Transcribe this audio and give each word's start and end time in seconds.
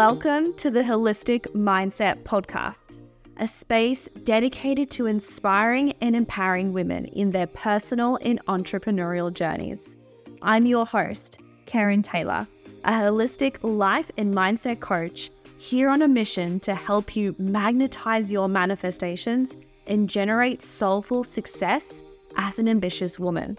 Welcome 0.00 0.54
to 0.54 0.70
the 0.70 0.80
Holistic 0.80 1.42
Mindset 1.48 2.22
Podcast, 2.22 3.00
a 3.36 3.46
space 3.46 4.08
dedicated 4.24 4.90
to 4.92 5.04
inspiring 5.04 5.92
and 6.00 6.16
empowering 6.16 6.72
women 6.72 7.04
in 7.04 7.32
their 7.32 7.46
personal 7.48 8.18
and 8.22 8.42
entrepreneurial 8.46 9.30
journeys. 9.30 9.98
I'm 10.40 10.64
your 10.64 10.86
host, 10.86 11.40
Karen 11.66 12.00
Taylor, 12.00 12.48
a 12.84 12.92
holistic 12.92 13.58
life 13.62 14.10
and 14.16 14.34
mindset 14.34 14.80
coach 14.80 15.30
here 15.58 15.90
on 15.90 16.00
a 16.00 16.08
mission 16.08 16.60
to 16.60 16.74
help 16.74 17.14
you 17.14 17.36
magnetize 17.38 18.32
your 18.32 18.48
manifestations 18.48 19.58
and 19.86 20.08
generate 20.08 20.62
soulful 20.62 21.24
success 21.24 22.02
as 22.38 22.58
an 22.58 22.70
ambitious 22.70 23.18
woman. 23.18 23.54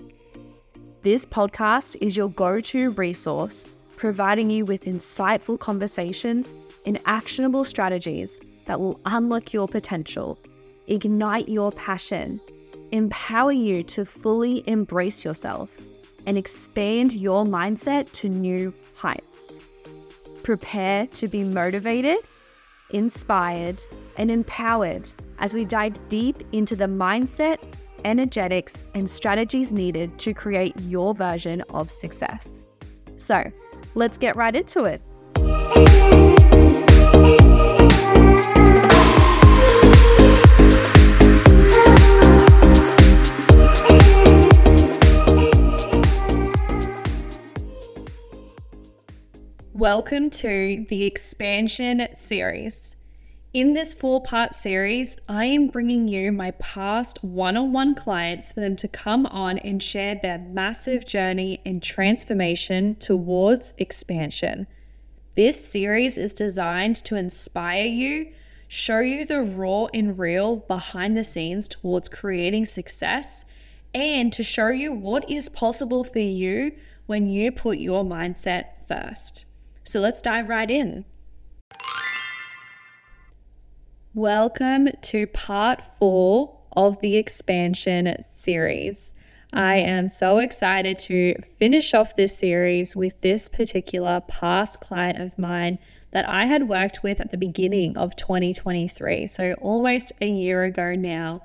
This 1.03 1.23
podcast 1.23 1.97
is 2.01 2.17
your 2.17 2.29
go 2.29 2.59
to 2.59 2.89
resource 2.89 3.67
providing 4.01 4.49
you 4.49 4.65
with 4.65 4.85
insightful 4.85 5.59
conversations 5.59 6.55
and 6.87 6.99
actionable 7.05 7.63
strategies 7.63 8.41
that 8.65 8.79
will 8.79 8.99
unlock 9.05 9.53
your 9.53 9.67
potential, 9.67 10.39
ignite 10.87 11.47
your 11.47 11.71
passion, 11.73 12.41
empower 12.91 13.51
you 13.51 13.83
to 13.83 14.03
fully 14.03 14.67
embrace 14.67 15.23
yourself, 15.23 15.77
and 16.25 16.35
expand 16.35 17.13
your 17.13 17.45
mindset 17.45 18.11
to 18.11 18.27
new 18.27 18.73
heights. 18.95 19.59
Prepare 20.41 21.05
to 21.05 21.27
be 21.27 21.43
motivated, 21.43 22.17
inspired, 22.89 23.83
and 24.17 24.31
empowered 24.31 25.13
as 25.37 25.53
we 25.53 25.63
dive 25.63 25.95
deep 26.09 26.41
into 26.53 26.75
the 26.75 26.85
mindset, 26.85 27.59
energetics, 28.03 28.83
and 28.95 29.07
strategies 29.07 29.71
needed 29.71 30.17
to 30.17 30.33
create 30.33 30.73
your 30.79 31.13
version 31.13 31.61
of 31.69 31.91
success. 31.91 32.65
So, 33.17 33.51
let's 33.95 34.17
get 34.17 34.35
right 34.35 34.55
into 34.55 34.83
it. 34.83 35.01
Welcome 49.73 50.29
to 50.29 50.85
the 50.89 51.05
Expansion 51.05 52.07
series. 52.13 52.95
In 53.53 53.73
this 53.73 53.93
four 53.93 54.21
part 54.21 54.55
series, 54.55 55.17
I 55.27 55.43
am 55.43 55.67
bringing 55.67 56.07
you 56.07 56.31
my 56.31 56.51
past 56.51 57.21
one 57.21 57.57
on 57.57 57.73
one 57.73 57.95
clients 57.95 58.53
for 58.53 58.61
them 58.61 58.77
to 58.77 58.87
come 58.87 59.25
on 59.25 59.57
and 59.57 59.83
share 59.83 60.15
their 60.15 60.37
massive 60.37 61.05
journey 61.05 61.59
and 61.65 61.83
transformation 61.83 62.95
towards 62.95 63.73
expansion. 63.77 64.67
This 65.35 65.69
series 65.69 66.17
is 66.17 66.33
designed 66.33 66.95
to 67.03 67.17
inspire 67.17 67.83
you, 67.83 68.31
show 68.69 68.99
you 68.99 69.25
the 69.25 69.41
raw 69.41 69.87
and 69.93 70.17
real 70.17 70.55
behind 70.55 71.17
the 71.17 71.23
scenes 71.25 71.67
towards 71.67 72.07
creating 72.07 72.67
success, 72.67 73.43
and 73.93 74.31
to 74.31 74.43
show 74.43 74.69
you 74.69 74.93
what 74.93 75.29
is 75.29 75.49
possible 75.49 76.05
for 76.05 76.19
you 76.19 76.71
when 77.05 77.27
you 77.27 77.51
put 77.51 77.79
your 77.79 78.05
mindset 78.05 78.87
first. 78.87 79.43
So 79.83 79.99
let's 79.99 80.21
dive 80.21 80.47
right 80.47 80.71
in. 80.71 81.03
Welcome 84.13 84.89
to 85.03 85.25
part 85.25 85.81
four 85.97 86.57
of 86.75 86.99
the 86.99 87.15
expansion 87.15 88.13
series. 88.21 89.13
I 89.53 89.77
am 89.77 90.09
so 90.09 90.39
excited 90.39 90.97
to 90.99 91.35
finish 91.57 91.93
off 91.93 92.17
this 92.17 92.37
series 92.37 92.93
with 92.93 93.21
this 93.21 93.47
particular 93.47 94.19
past 94.27 94.81
client 94.81 95.17
of 95.17 95.39
mine 95.39 95.79
that 96.11 96.27
I 96.27 96.45
had 96.45 96.67
worked 96.67 97.03
with 97.03 97.21
at 97.21 97.31
the 97.31 97.37
beginning 97.37 97.97
of 97.97 98.17
2023. 98.17 99.27
So, 99.27 99.53
almost 99.61 100.11
a 100.19 100.27
year 100.27 100.65
ago 100.65 100.93
now. 100.93 101.43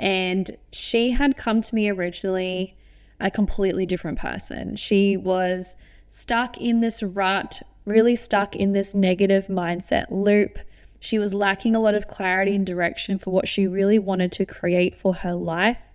And 0.00 0.50
she 0.72 1.10
had 1.10 1.36
come 1.36 1.60
to 1.60 1.72
me 1.72 1.88
originally 1.88 2.76
a 3.20 3.30
completely 3.30 3.86
different 3.86 4.18
person. 4.18 4.74
She 4.74 5.16
was 5.16 5.76
stuck 6.08 6.56
in 6.58 6.80
this 6.80 7.00
rut, 7.00 7.62
really 7.84 8.16
stuck 8.16 8.56
in 8.56 8.72
this 8.72 8.92
negative 8.92 9.46
mindset 9.46 10.06
loop 10.10 10.58
she 11.00 11.18
was 11.18 11.34
lacking 11.34 11.74
a 11.74 11.80
lot 11.80 11.94
of 11.94 12.08
clarity 12.08 12.54
and 12.54 12.66
direction 12.66 13.18
for 13.18 13.30
what 13.30 13.48
she 13.48 13.66
really 13.66 13.98
wanted 13.98 14.32
to 14.32 14.46
create 14.46 14.94
for 14.94 15.14
her 15.14 15.34
life. 15.34 15.92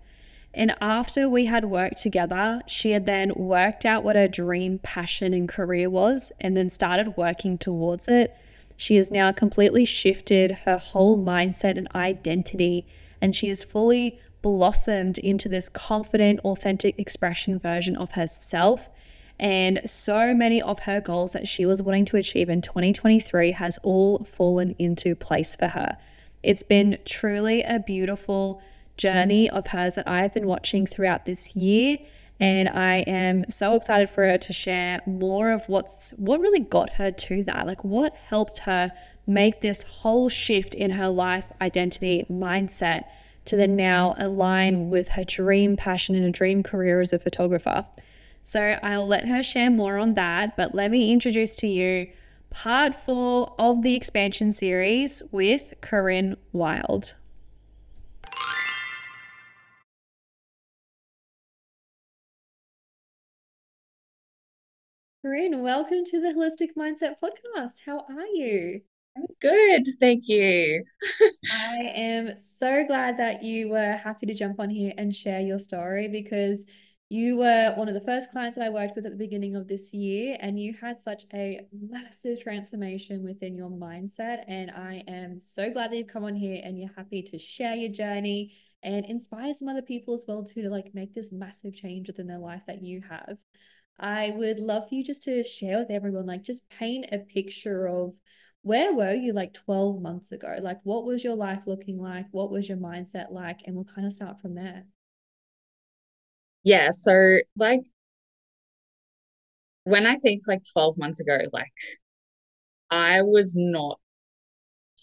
And 0.54 0.74
after 0.80 1.28
we 1.28 1.46
had 1.46 1.64
worked 1.64 2.00
together, 2.00 2.62
she 2.66 2.92
had 2.92 3.06
then 3.06 3.32
worked 3.34 3.84
out 3.84 4.04
what 4.04 4.16
her 4.16 4.28
dream 4.28 4.78
passion 4.78 5.34
and 5.34 5.48
career 5.48 5.90
was 5.90 6.30
and 6.40 6.56
then 6.56 6.70
started 6.70 7.16
working 7.16 7.58
towards 7.58 8.06
it. 8.08 8.36
She 8.76 8.96
has 8.96 9.10
now 9.10 9.32
completely 9.32 9.84
shifted 9.84 10.52
her 10.64 10.78
whole 10.78 11.18
mindset 11.18 11.76
and 11.76 11.88
identity, 11.94 12.86
and 13.20 13.34
she 13.34 13.48
has 13.48 13.62
fully 13.62 14.18
blossomed 14.42 15.18
into 15.18 15.48
this 15.48 15.68
confident, 15.68 16.40
authentic 16.40 16.98
expression 16.98 17.58
version 17.58 17.96
of 17.96 18.12
herself 18.12 18.88
and 19.38 19.80
so 19.88 20.34
many 20.34 20.62
of 20.62 20.80
her 20.80 21.00
goals 21.00 21.32
that 21.32 21.48
she 21.48 21.66
was 21.66 21.82
wanting 21.82 22.04
to 22.06 22.16
achieve 22.16 22.48
in 22.48 22.62
2023 22.62 23.52
has 23.52 23.78
all 23.82 24.24
fallen 24.24 24.74
into 24.78 25.14
place 25.14 25.56
for 25.56 25.68
her. 25.68 25.96
It's 26.42 26.62
been 26.62 26.98
truly 27.04 27.62
a 27.62 27.80
beautiful 27.80 28.62
journey 28.96 29.50
of 29.50 29.66
hers 29.68 29.96
that 29.96 30.08
I've 30.08 30.34
been 30.34 30.46
watching 30.46 30.86
throughout 30.86 31.24
this 31.24 31.56
year 31.56 31.98
and 32.40 32.68
I 32.68 32.98
am 33.06 33.48
so 33.48 33.74
excited 33.76 34.10
for 34.10 34.24
her 34.24 34.38
to 34.38 34.52
share 34.52 35.00
more 35.06 35.52
of 35.52 35.68
what's 35.68 36.12
what 36.16 36.40
really 36.40 36.60
got 36.60 36.90
her 36.94 37.10
to 37.12 37.44
that. 37.44 37.66
Like 37.66 37.84
what 37.84 38.14
helped 38.14 38.58
her 38.60 38.92
make 39.26 39.60
this 39.60 39.82
whole 39.82 40.28
shift 40.28 40.74
in 40.74 40.90
her 40.90 41.08
life 41.08 41.46
identity 41.60 42.26
mindset 42.30 43.04
to 43.46 43.56
then 43.56 43.76
now 43.76 44.14
align 44.18 44.90
with 44.90 45.10
her 45.10 45.24
dream 45.24 45.76
passion 45.76 46.14
and 46.14 46.24
a 46.24 46.30
dream 46.30 46.62
career 46.62 47.00
as 47.00 47.12
a 47.12 47.18
photographer. 47.18 47.86
So 48.46 48.78
I'll 48.82 49.06
let 49.06 49.26
her 49.26 49.42
share 49.42 49.70
more 49.70 49.96
on 49.96 50.12
that. 50.14 50.54
But 50.54 50.74
let 50.74 50.90
me 50.90 51.10
introduce 51.12 51.56
to 51.56 51.66
you 51.66 52.08
part 52.50 52.94
four 52.94 53.54
of 53.58 53.80
the 53.80 53.94
expansion 53.94 54.52
series 54.52 55.22
with 55.32 55.72
Carin 55.80 56.36
Wild. 56.52 57.14
Carin, 65.22 65.62
welcome 65.62 66.04
to 66.04 66.20
the 66.20 66.28
Holistic 66.28 66.74
Mindset 66.76 67.14
Podcast. 67.22 67.80
How 67.86 68.00
are 68.00 68.26
you? 68.26 68.82
I'm 69.16 69.24
good, 69.40 69.86
thank 69.98 70.28
you. 70.28 70.84
I 71.50 71.76
am 71.94 72.36
so 72.36 72.84
glad 72.86 73.16
that 73.18 73.42
you 73.42 73.70
were 73.70 73.92
happy 73.92 74.26
to 74.26 74.34
jump 74.34 74.60
on 74.60 74.68
here 74.68 74.92
and 74.98 75.16
share 75.16 75.40
your 75.40 75.58
story 75.58 76.08
because 76.08 76.66
you 77.10 77.36
were 77.36 77.74
one 77.76 77.88
of 77.88 77.94
the 77.94 78.00
first 78.00 78.30
clients 78.30 78.56
that 78.56 78.64
I 78.64 78.70
worked 78.70 78.96
with 78.96 79.04
at 79.04 79.12
the 79.12 79.18
beginning 79.18 79.56
of 79.56 79.68
this 79.68 79.92
year, 79.92 80.38
and 80.40 80.58
you 80.58 80.74
had 80.80 80.98
such 80.98 81.24
a 81.34 81.60
massive 81.72 82.42
transformation 82.42 83.22
within 83.22 83.56
your 83.56 83.70
mindset. 83.70 84.44
And 84.48 84.70
I 84.70 85.04
am 85.06 85.40
so 85.40 85.70
glad 85.70 85.90
that 85.90 85.96
you've 85.96 86.06
come 86.08 86.24
on 86.24 86.34
here 86.34 86.62
and 86.64 86.78
you're 86.78 86.90
happy 86.96 87.22
to 87.22 87.38
share 87.38 87.74
your 87.74 87.92
journey 87.92 88.54
and 88.82 89.04
inspire 89.04 89.52
some 89.52 89.68
other 89.68 89.82
people 89.82 90.14
as 90.14 90.24
well 90.26 90.44
too 90.44 90.62
to 90.62 90.70
like 90.70 90.94
make 90.94 91.14
this 91.14 91.30
massive 91.30 91.74
change 91.74 92.06
within 92.06 92.26
their 92.26 92.38
life 92.38 92.62
that 92.66 92.82
you 92.82 93.02
have. 93.08 93.36
I 93.98 94.32
would 94.34 94.58
love 94.58 94.88
for 94.88 94.94
you 94.94 95.04
just 95.04 95.22
to 95.24 95.44
share 95.44 95.78
with 95.78 95.90
everyone, 95.90 96.26
like 96.26 96.42
just 96.42 96.68
paint 96.68 97.06
a 97.12 97.18
picture 97.18 97.86
of 97.86 98.14
where 98.62 98.94
were 98.94 99.12
you 99.12 99.34
like 99.34 99.52
12 99.52 100.00
months 100.00 100.32
ago? 100.32 100.56
Like 100.60 100.80
what 100.84 101.04
was 101.04 101.22
your 101.22 101.36
life 101.36 101.60
looking 101.66 101.98
like? 101.98 102.26
What 102.30 102.50
was 102.50 102.68
your 102.68 102.78
mindset 102.78 103.30
like? 103.30 103.60
And 103.66 103.76
we'll 103.76 103.84
kind 103.84 104.06
of 104.06 104.12
start 104.12 104.40
from 104.40 104.54
there 104.54 104.84
yeah, 106.64 106.90
so 106.90 107.38
like 107.56 107.82
when 109.84 110.06
I 110.06 110.16
think 110.16 110.42
like 110.46 110.62
12 110.72 110.96
months 110.98 111.20
ago, 111.20 111.38
like 111.52 111.72
I 112.90 113.20
was 113.20 113.54
not 113.54 114.00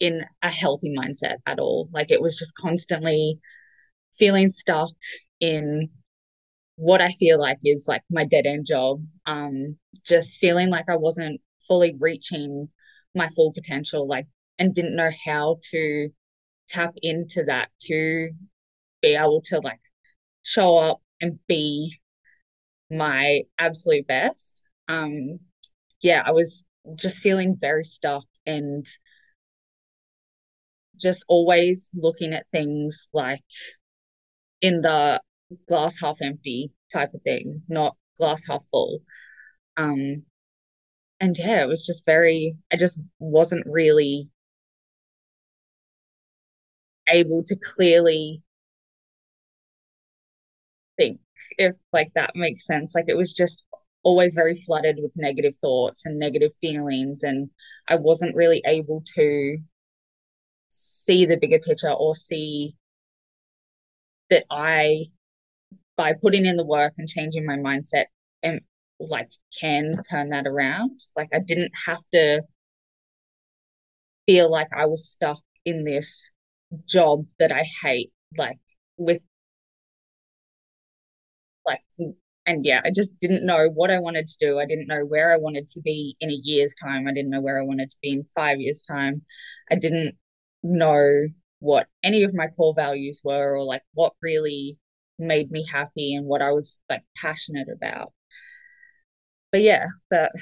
in 0.00 0.24
a 0.42 0.50
healthy 0.50 0.94
mindset 0.94 1.36
at 1.46 1.58
all. 1.58 1.88
Like 1.92 2.10
it 2.10 2.20
was 2.20 2.38
just 2.38 2.54
constantly 2.56 3.38
feeling 4.14 4.48
stuck 4.48 4.90
in 5.40 5.90
what 6.76 7.02
I 7.02 7.12
feel 7.12 7.40
like 7.40 7.58
is 7.64 7.86
like 7.88 8.02
my 8.10 8.24
dead 8.24 8.46
end 8.46 8.66
job. 8.66 9.04
Um, 9.26 9.78
just 10.04 10.40
feeling 10.40 10.70
like 10.70 10.86
I 10.90 10.96
wasn't 10.96 11.40
fully 11.68 11.96
reaching 12.00 12.68
my 13.14 13.28
full 13.30 13.52
potential, 13.52 14.08
like, 14.08 14.26
and 14.58 14.74
didn't 14.74 14.96
know 14.96 15.10
how 15.26 15.58
to 15.72 16.10
tap 16.68 16.94
into 17.02 17.44
that 17.46 17.70
to 17.82 18.30
be 19.02 19.16
able 19.16 19.42
to 19.42 19.60
like 19.60 19.80
show 20.44 20.78
up 20.78 21.01
and 21.22 21.38
be 21.48 21.98
my 22.90 23.42
absolute 23.58 24.06
best. 24.06 24.68
Um, 24.88 25.40
yeah, 26.02 26.22
I 26.26 26.32
was 26.32 26.64
just 26.96 27.22
feeling 27.22 27.56
very 27.58 27.84
stuck 27.84 28.24
and 28.46 28.84
just 31.00 31.24
always 31.28 31.90
looking 31.94 32.32
at 32.32 32.48
things 32.50 33.08
like 33.12 33.42
in 34.60 34.80
the 34.80 35.20
glass 35.66 36.00
half 36.00 36.18
empty 36.22 36.72
type 36.92 37.14
of 37.14 37.22
thing, 37.22 37.62
not 37.68 37.96
glass 38.16 38.46
half 38.46 38.64
full. 38.70 39.00
Um, 39.76 40.24
and 41.20 41.36
yeah, 41.38 41.62
it 41.62 41.68
was 41.68 41.86
just 41.86 42.06
very, 42.06 42.56
I 42.72 42.76
just 42.76 43.00
wasn't 43.18 43.66
really 43.66 44.30
able 47.08 47.42
to 47.44 47.56
clearly 47.56 48.42
think 50.96 51.20
if 51.58 51.76
like 51.92 52.12
that 52.14 52.32
makes 52.34 52.66
sense. 52.66 52.94
Like 52.94 53.06
it 53.08 53.16
was 53.16 53.32
just 53.32 53.64
always 54.02 54.34
very 54.34 54.54
flooded 54.54 54.98
with 55.00 55.12
negative 55.16 55.56
thoughts 55.56 56.06
and 56.06 56.18
negative 56.18 56.52
feelings. 56.60 57.22
And 57.22 57.50
I 57.88 57.96
wasn't 57.96 58.36
really 58.36 58.62
able 58.66 59.02
to 59.14 59.58
see 60.68 61.26
the 61.26 61.36
bigger 61.36 61.58
picture 61.58 61.90
or 61.90 62.14
see 62.14 62.76
that 64.30 64.44
I, 64.50 65.06
by 65.96 66.14
putting 66.20 66.46
in 66.46 66.56
the 66.56 66.64
work 66.64 66.94
and 66.98 67.08
changing 67.08 67.44
my 67.46 67.56
mindset, 67.56 68.06
and 68.42 68.60
like 68.98 69.30
can 69.60 69.94
turn 70.10 70.30
that 70.30 70.46
around. 70.46 71.00
Like 71.16 71.28
I 71.32 71.38
didn't 71.40 71.72
have 71.86 72.02
to 72.12 72.42
feel 74.26 74.50
like 74.50 74.68
I 74.74 74.86
was 74.86 75.08
stuck 75.08 75.40
in 75.64 75.84
this 75.84 76.30
job 76.86 77.26
that 77.38 77.52
I 77.52 77.64
hate, 77.82 78.12
like 78.36 78.58
with 78.96 79.20
like 81.66 81.80
and 82.46 82.64
yeah, 82.64 82.80
I 82.84 82.90
just 82.90 83.16
didn't 83.18 83.46
know 83.46 83.68
what 83.68 83.90
I 83.90 84.00
wanted 84.00 84.26
to 84.26 84.36
do. 84.40 84.58
I 84.58 84.66
didn't 84.66 84.88
know 84.88 85.04
where 85.04 85.32
I 85.32 85.36
wanted 85.36 85.68
to 85.68 85.80
be 85.80 86.16
in 86.20 86.30
a 86.30 86.40
year's 86.42 86.74
time. 86.74 87.06
I 87.06 87.12
didn't 87.12 87.30
know 87.30 87.40
where 87.40 87.58
I 87.58 87.64
wanted 87.64 87.90
to 87.90 87.96
be 88.02 88.10
in 88.10 88.24
five 88.34 88.60
years' 88.60 88.82
time. 88.82 89.22
I 89.70 89.76
didn't 89.76 90.16
know 90.62 91.26
what 91.60 91.86
any 92.02 92.24
of 92.24 92.34
my 92.34 92.48
core 92.48 92.74
values 92.74 93.20
were 93.22 93.56
or 93.56 93.64
like 93.64 93.82
what 93.94 94.14
really 94.20 94.76
made 95.18 95.50
me 95.52 95.64
happy 95.70 96.14
and 96.14 96.26
what 96.26 96.42
I 96.42 96.50
was 96.50 96.80
like 96.90 97.04
passionate 97.16 97.68
about. 97.72 98.12
But 99.52 99.62
yeah, 99.62 99.86
that 100.10 100.32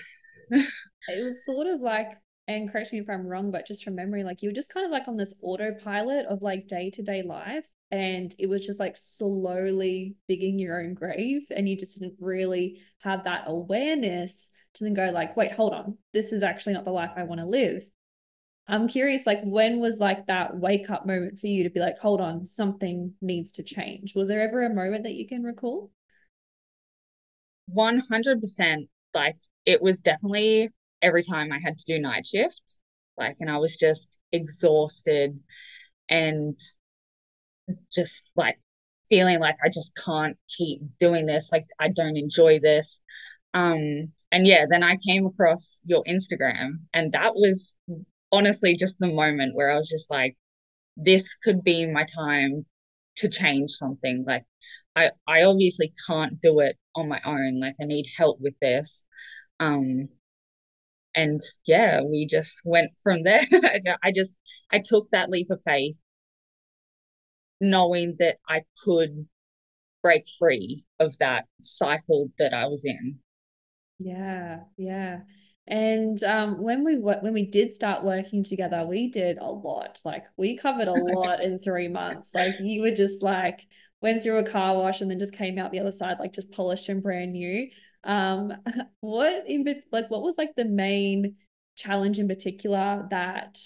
it 0.51 1.23
was 1.23 1.45
sort 1.45 1.67
of 1.67 1.81
like 1.81 2.13
and 2.49 2.71
correct 2.71 2.93
me 2.93 2.99
if 2.99 3.09
I'm 3.09 3.27
wrong, 3.27 3.51
but 3.51 3.67
just 3.67 3.85
from 3.85 3.95
memory, 3.95 4.25
like 4.25 4.43
you 4.43 4.49
were 4.49 4.55
just 4.55 4.73
kind 4.73 4.85
of 4.85 4.91
like 4.91 5.07
on 5.07 5.17
this 5.17 5.35
autopilot 5.43 6.27
of 6.27 6.43
like 6.43 6.67
day 6.67 6.91
to 6.91 7.03
day 7.03 7.23
life. 7.23 7.65
And 7.91 8.35
it 8.39 8.47
was 8.47 8.65
just 8.65 8.79
like 8.79 8.97
slowly 8.97 10.15
digging 10.29 10.59
your 10.59 10.81
own 10.81 10.95
grave. 10.95 11.43
And 11.51 11.69
you 11.69 11.77
just 11.77 11.99
didn't 11.99 12.15
really 12.21 12.81
have 13.01 13.25
that 13.25 13.45
awareness 13.47 14.51
to 14.75 14.85
then 14.85 14.95
go, 14.95 15.11
like, 15.13 15.37
wait, 15.37 15.53
hold 15.53 15.75
on, 15.75 15.99
this 16.13 16.33
is 16.33 16.43
actually 16.43 16.75
not 16.75 16.85
the 16.85 16.93
life 16.93 17.11
I 17.17 17.25
want 17.25 17.41
to 17.41 17.47
live. 17.47 17.83
I'm 18.69 18.87
curious, 18.87 19.27
like, 19.27 19.41
when 19.43 19.81
was 19.81 19.99
like 19.99 20.27
that 20.27 20.57
wake 20.57 20.91
up 20.91 21.05
moment 21.05 21.41
for 21.41 21.49
you 21.49 21.65
to 21.65 21.71
be 21.71 21.81
like, 21.81 21.99
hold 21.99 22.21
on, 22.21 22.47
something 22.47 23.15
needs 23.21 23.51
to 23.53 23.65
change? 23.65 24.15
Was 24.15 24.29
there 24.29 24.41
ever 24.41 24.63
a 24.63 24.73
moment 24.73 25.03
that 25.03 25.15
you 25.15 25.27
can 25.27 25.43
recall? 25.43 25.91
100%. 27.75 28.89
Like, 29.13 29.37
it 29.67 29.83
was 29.83 30.01
definitely 30.01 30.69
every 31.03 31.25
time 31.25 31.51
I 31.51 31.59
had 31.59 31.79
to 31.79 31.85
do 31.85 31.99
night 31.99 32.27
shift. 32.27 32.79
Like, 33.17 33.37
and 33.41 33.51
I 33.51 33.59
was 33.59 33.77
just 33.77 34.21
exhausted 34.31 35.41
and 36.09 36.59
just 37.93 38.31
like 38.37 38.59
feeling 39.09 39.41
like 39.41 39.57
I 39.65 39.69
just 39.69 39.93
can't 39.97 40.37
keep 40.57 40.81
doing 40.99 41.27
this. 41.27 41.51
Like, 41.53 41.67
I 41.79 41.89
don't 41.89 42.17
enjoy 42.17 42.61
this. 42.61 43.01
Um, 43.55 44.13
and 44.33 44.47
yeah, 44.47 44.67
then 44.71 44.83
I 44.85 44.97
came 44.97 45.27
across 45.27 45.81
your 45.85 46.05
Instagram, 46.05 46.81
and 46.95 47.13
that 47.13 47.35
was 47.35 47.77
honestly 48.33 48.77
just 48.77 48.99
the 49.01 49.09
moment 49.13 49.57
where 49.57 49.71
I 49.73 49.77
was 49.77 49.89
just 49.89 50.11
like, 50.11 50.37
this 50.97 51.35
could 51.45 51.65
be 51.65 51.87
my 51.87 52.05
time 52.05 52.67
to 53.17 53.29
change 53.29 53.71
something. 53.71 54.25
Like, 54.27 54.45
I, 54.97 55.11
I 55.27 55.43
obviously 55.43 55.93
can't 56.07 56.41
do 56.41 56.61
it 56.61 56.77
on 56.95 57.09
my 57.09 57.21
own. 57.25 57.61
Like, 57.61 57.75
I 57.81 57.85
need 57.87 58.07
help 58.17 58.39
with 58.41 58.55
this. 58.61 59.05
Um, 59.59 60.09
and 61.15 61.41
yeah, 61.67 62.01
we 62.03 62.27
just 62.27 62.61
went 62.65 62.93
from 63.03 63.23
there. 63.25 63.45
I 64.03 64.13
just 64.15 64.39
I 64.73 64.81
took 64.85 65.11
that 65.11 65.31
leap 65.31 65.51
of 65.51 65.61
faith, 65.65 65.99
knowing 67.61 68.17
that 68.19 68.39
I 68.49 68.63
could 68.85 69.27
break 70.03 70.25
free 70.39 70.85
of 70.99 71.19
that 71.19 71.47
cycle 71.61 72.31
that 72.39 72.55
I 72.55 72.67
was 72.67 72.85
in. 72.85 73.19
Yeah, 73.99 74.61
yeah. 74.77 75.21
And 75.67 76.21
um, 76.25 76.63
when 76.63 76.85
we 76.85 76.97
when 76.97 77.33
we 77.33 77.47
did 77.47 77.73
start 77.73 78.03
working 78.03 78.43
together, 78.43 78.85
we 78.85 79.09
did 79.09 79.39
a 79.39 79.47
lot. 79.47 80.01
Like 80.05 80.25
we 80.37 80.57
covered 80.57 80.89
a 80.89 80.93
lot 81.15 81.43
in 81.43 81.59
three 81.59 81.89
months. 81.89 82.35
Like 82.35 82.55
you 82.61 82.83
were 82.83 82.91
just 82.91 83.23
like 83.23 83.61
went 84.01 84.23
through 84.23 84.39
a 84.39 84.51
car 84.51 84.75
wash 84.77 85.01
and 85.01 85.11
then 85.11 85.19
just 85.19 85.35
came 85.35 85.59
out 85.59 85.71
the 85.71 85.81
other 85.81 85.93
side 85.93 86.17
like 86.19 86.33
just 86.33 86.51
polished 86.51 86.89
and 86.89 87.03
brand 87.03 87.33
new. 87.33 87.69
Um, 88.03 88.53
what 89.01 89.45
in 89.47 89.65
like 89.93 90.11
what 90.11 90.23
was 90.23 90.39
like 90.39 90.55
the 90.57 90.65
main 90.65 91.37
challenge 91.77 92.19
in 92.19 92.29
particular 92.29 93.07
that 93.11 93.59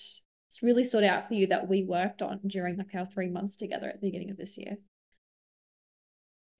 really 0.62 0.84
stood 0.84 1.04
out 1.04 1.28
for 1.28 1.34
you 1.34 1.46
that 1.48 1.68
we 1.68 1.84
worked 1.84 2.22
on 2.22 2.40
during 2.46 2.76
like 2.76 2.94
our 2.94 3.06
three 3.06 3.28
months 3.28 3.56
together 3.56 3.88
at 3.88 4.00
the 4.00 4.06
beginning 4.06 4.30
of 4.30 4.36
this 4.36 4.56
year? 4.56 4.76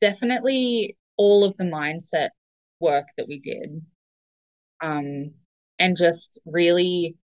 Definitely 0.00 0.96
all 1.17 1.44
of 1.44 1.56
the 1.56 1.64
mindset 1.64 2.31
work 2.81 3.06
that 3.17 3.29
we 3.29 3.38
did. 3.38 3.82
Um, 4.81 5.32
and 5.79 5.96
just 5.96 6.41
really 6.44 7.17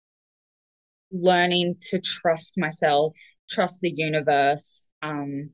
learning 1.12 1.76
to 1.90 2.00
trust 2.00 2.54
myself, 2.56 3.16
trust 3.50 3.80
the 3.80 3.92
universe, 3.94 4.88
um, 5.02 5.50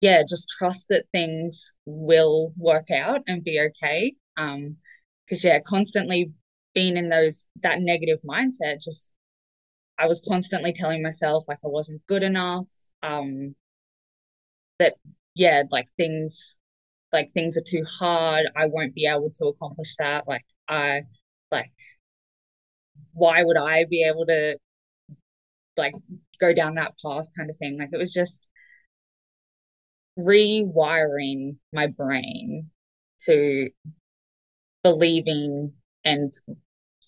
yeah, 0.00 0.22
just 0.28 0.48
trust 0.56 0.86
that 0.90 1.06
things 1.12 1.74
will 1.84 2.52
work 2.56 2.90
out 2.90 3.22
and 3.26 3.42
be 3.42 3.60
okay. 3.60 4.14
Um, 4.36 4.76
because 5.26 5.44
yeah, 5.44 5.58
constantly 5.60 6.30
being 6.74 6.96
in 6.96 7.08
those 7.08 7.48
that 7.62 7.80
negative 7.80 8.18
mindset, 8.24 8.80
just 8.80 9.14
I 9.98 10.06
was 10.06 10.22
constantly 10.26 10.72
telling 10.72 11.02
myself 11.02 11.44
like 11.48 11.58
I 11.64 11.68
wasn't 11.68 12.06
good 12.06 12.22
enough. 12.22 12.66
Um, 13.02 13.54
that 14.78 14.94
yeah, 15.34 15.62
like 15.70 15.86
things 15.96 16.56
like 17.12 17.28
things 17.34 17.56
are 17.56 17.62
too 17.66 17.84
hard. 18.00 18.46
I 18.56 18.66
won't 18.66 18.94
be 18.94 19.06
able 19.06 19.30
to 19.36 19.46
accomplish 19.46 19.96
that. 19.98 20.28
Like 20.28 20.44
I 20.68 21.02
like 21.50 21.72
why 23.12 23.42
would 23.44 23.56
I 23.58 23.84
be 23.84 24.02
able 24.04 24.24
to 24.26 24.58
like 25.76 25.94
go 26.40 26.52
down 26.52 26.74
that 26.74 26.94
path 27.04 27.26
kind 27.36 27.50
of 27.50 27.56
thing? 27.56 27.78
Like 27.78 27.90
it 27.92 27.98
was 27.98 28.12
just 28.12 28.48
rewiring 30.18 31.56
my 31.72 31.86
brain 31.86 32.70
to 33.20 33.70
believing 34.82 35.72
and 36.04 36.32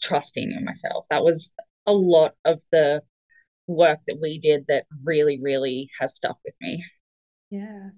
trusting 0.03 0.53
in 0.53 0.65
myself. 0.65 1.07
That 1.11 1.25
was 1.25 1.53
a 1.91 1.93
lot 1.93 2.35
of 2.45 2.63
the 2.73 3.03
work 3.67 4.01
that 4.07 4.19
we 4.21 4.39
did 4.39 4.67
that 4.69 4.85
really, 5.05 5.41
really 5.41 5.91
has 5.99 6.15
stuck 6.15 6.39
with 6.45 6.55
me. 6.61 6.85
Yeah. 7.51 7.91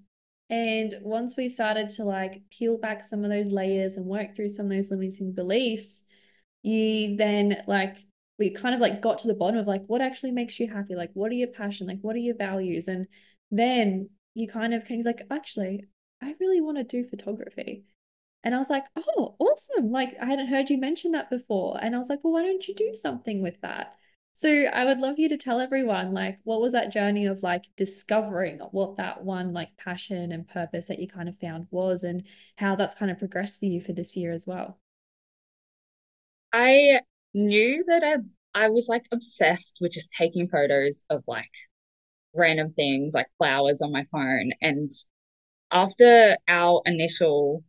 And 0.50 0.94
once 1.02 1.34
we 1.36 1.48
started 1.48 1.88
to 1.90 2.04
like 2.04 2.42
peel 2.50 2.78
back 2.78 3.04
some 3.04 3.24
of 3.24 3.30
those 3.30 3.50
layers 3.50 3.96
and 3.96 4.06
work 4.06 4.36
through 4.36 4.50
some 4.50 4.66
of 4.66 4.72
those 4.72 4.90
limiting 4.90 5.32
beliefs, 5.32 6.04
you 6.62 7.16
then 7.16 7.62
like 7.66 7.96
we 8.38 8.50
kind 8.50 8.74
of 8.74 8.80
like 8.80 9.00
got 9.00 9.20
to 9.20 9.28
the 9.28 9.34
bottom 9.34 9.58
of 9.58 9.66
like 9.66 9.82
what 9.86 10.00
actually 10.00 10.32
makes 10.32 10.58
you 10.58 10.70
happy, 10.70 10.94
like 10.94 11.10
what 11.14 11.30
are 11.30 11.36
your 11.36 11.48
passion, 11.48 11.86
like 11.86 12.00
what 12.02 12.16
are 12.16 12.20
your 12.20 12.36
values, 12.36 12.88
and 12.88 13.06
then 13.50 14.08
you 14.34 14.48
kind 14.48 14.74
of 14.74 14.84
came 14.84 15.02
like, 15.02 15.22
actually, 15.30 15.84
I 16.22 16.34
really 16.40 16.60
want 16.60 16.78
to 16.78 16.84
do 16.84 17.08
photography. 17.08 17.84
And 18.44 18.54
I 18.54 18.58
was 18.58 18.70
like, 18.70 18.84
oh, 18.96 19.36
awesome. 19.38 19.90
Like, 19.92 20.16
I 20.20 20.26
hadn't 20.26 20.48
heard 20.48 20.70
you 20.70 20.78
mention 20.78 21.12
that 21.12 21.30
before. 21.30 21.78
And 21.80 21.94
I 21.94 21.98
was 21.98 22.08
like, 22.08 22.20
well, 22.24 22.32
why 22.32 22.42
don't 22.42 22.66
you 22.66 22.74
do 22.74 22.94
something 22.94 23.40
with 23.42 23.60
that? 23.62 23.94
So 24.34 24.48
I 24.48 24.84
would 24.84 24.98
love 24.98 25.18
you 25.18 25.28
to 25.28 25.36
tell 25.36 25.60
everyone, 25.60 26.12
like, 26.12 26.38
what 26.44 26.60
was 26.60 26.72
that 26.72 26.90
journey 26.92 27.26
of 27.26 27.42
like 27.42 27.66
discovering 27.76 28.58
what 28.72 28.96
that 28.96 29.22
one 29.24 29.52
like 29.52 29.76
passion 29.76 30.32
and 30.32 30.48
purpose 30.48 30.86
that 30.88 30.98
you 30.98 31.06
kind 31.08 31.28
of 31.28 31.38
found 31.38 31.66
was 31.70 32.02
and 32.02 32.24
how 32.56 32.74
that's 32.74 32.94
kind 32.94 33.10
of 33.10 33.18
progressed 33.18 33.60
for 33.60 33.66
you 33.66 33.80
for 33.80 33.92
this 33.92 34.16
year 34.16 34.32
as 34.32 34.46
well? 34.46 34.78
I 36.52 37.00
knew 37.34 37.84
that 37.86 38.02
I 38.04 38.16
I 38.54 38.68
was 38.68 38.88
like 38.88 39.06
obsessed 39.12 39.78
with 39.80 39.92
just 39.92 40.12
taking 40.12 40.48
photos 40.48 41.04
of 41.08 41.24
like 41.26 41.50
random 42.34 42.70
things 42.70 43.14
like 43.14 43.26
flowers 43.38 43.80
on 43.82 43.92
my 43.92 44.04
phone. 44.04 44.52
And 44.60 44.90
after 45.70 46.36
our 46.48 46.82
initial 46.84 47.64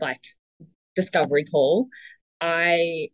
like 0.00 0.22
discovery 0.96 1.44
call, 1.46 1.88
I 2.40 3.08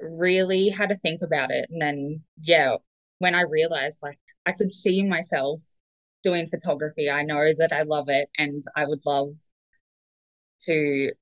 really 0.00 0.70
had 0.70 0.90
to 0.90 0.96
think 0.96 1.22
about 1.22 1.50
it. 1.50 1.68
And 1.70 1.80
then, 1.82 2.22
yeah, 2.42 2.76
when 3.18 3.34
I 3.34 3.42
realized 3.42 4.00
like 4.02 4.18
I 4.46 4.52
could 4.52 4.72
see 4.72 5.02
myself 5.02 5.62
doing 6.22 6.48
photography, 6.48 7.10
I 7.10 7.22
know 7.22 7.46
that 7.58 7.72
I 7.72 7.82
love 7.82 8.08
it 8.08 8.28
and 8.38 8.64
I 8.76 8.86
would 8.86 9.04
love 9.06 9.34
to 10.60 11.12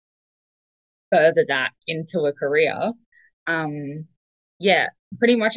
further 1.13 1.45
that 1.49 1.73
into 1.87 2.21
a 2.21 2.33
career. 2.33 2.93
Um, 3.47 4.07
yeah, 4.59 4.89
pretty 5.19 5.37
much 5.37 5.57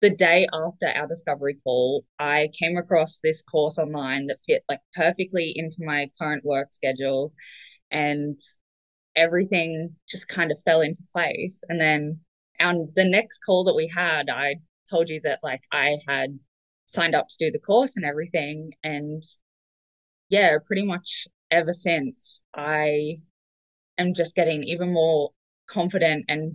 the 0.00 0.10
day 0.10 0.46
after 0.52 0.88
our 0.88 1.06
discovery 1.06 1.58
call, 1.64 2.04
I 2.18 2.50
came 2.58 2.76
across 2.76 3.18
this 3.18 3.42
course 3.42 3.78
online 3.78 4.26
that 4.28 4.40
fit 4.46 4.64
like 4.68 4.80
perfectly 4.94 5.52
into 5.56 5.78
my 5.80 6.10
current 6.20 6.44
work 6.44 6.72
schedule. 6.72 7.32
And 7.90 8.38
everything 9.16 9.94
just 10.08 10.28
kind 10.28 10.50
of 10.50 10.60
fell 10.64 10.80
into 10.80 11.02
place. 11.12 11.62
And 11.68 11.80
then 11.80 12.20
on 12.60 12.88
the 12.94 13.04
next 13.04 13.38
call 13.38 13.64
that 13.64 13.74
we 13.74 13.88
had, 13.88 14.30
I 14.30 14.56
told 14.90 15.08
you 15.08 15.20
that 15.24 15.40
like 15.42 15.62
I 15.72 15.98
had 16.08 16.38
signed 16.86 17.14
up 17.14 17.28
to 17.28 17.36
do 17.38 17.50
the 17.50 17.58
course 17.58 17.96
and 17.96 18.04
everything. 18.04 18.72
And 18.82 19.22
yeah, 20.28 20.56
pretty 20.64 20.84
much 20.84 21.26
ever 21.50 21.72
since 21.72 22.40
I 22.54 23.20
am 23.98 24.14
just 24.14 24.34
getting 24.34 24.62
even 24.64 24.92
more 24.92 25.30
confident 25.68 26.24
and 26.28 26.54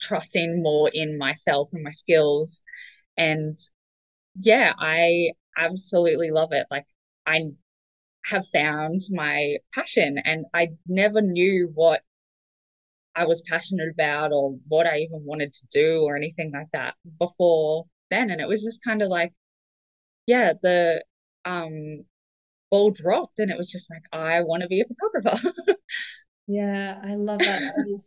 trusting 0.00 0.62
more 0.62 0.90
in 0.92 1.18
myself 1.18 1.70
and 1.72 1.82
my 1.82 1.90
skills. 1.90 2.62
And 3.16 3.56
yeah, 4.38 4.72
I 4.78 5.32
absolutely 5.56 6.30
love 6.30 6.52
it. 6.52 6.66
Like 6.70 6.86
I 7.26 7.50
have 8.26 8.46
found 8.48 9.00
my 9.10 9.56
passion 9.74 10.18
and 10.24 10.44
I 10.54 10.68
never 10.86 11.20
knew 11.22 11.70
what 11.74 12.02
I 13.14 13.24
was 13.26 13.42
passionate 13.42 13.88
about 13.90 14.32
or 14.32 14.56
what 14.68 14.86
I 14.86 14.98
even 14.98 15.24
wanted 15.24 15.52
to 15.52 15.66
do 15.72 16.02
or 16.02 16.16
anything 16.16 16.52
like 16.52 16.68
that 16.72 16.94
before 17.18 17.86
then. 18.10 18.30
And 18.30 18.40
it 18.40 18.48
was 18.48 18.62
just 18.62 18.84
kind 18.84 19.02
of 19.02 19.08
like, 19.08 19.32
yeah, 20.26 20.52
the 20.62 21.04
um 21.44 22.04
ball 22.70 22.90
dropped 22.92 23.38
and 23.38 23.50
it 23.50 23.58
was 23.58 23.70
just 23.70 23.90
like, 23.90 24.02
I 24.12 24.42
want 24.42 24.62
to 24.62 24.68
be 24.68 24.80
a 24.80 24.84
photographer. 24.84 25.52
yeah, 26.46 27.00
I 27.04 27.16
love 27.16 27.40
that. 27.40 28.00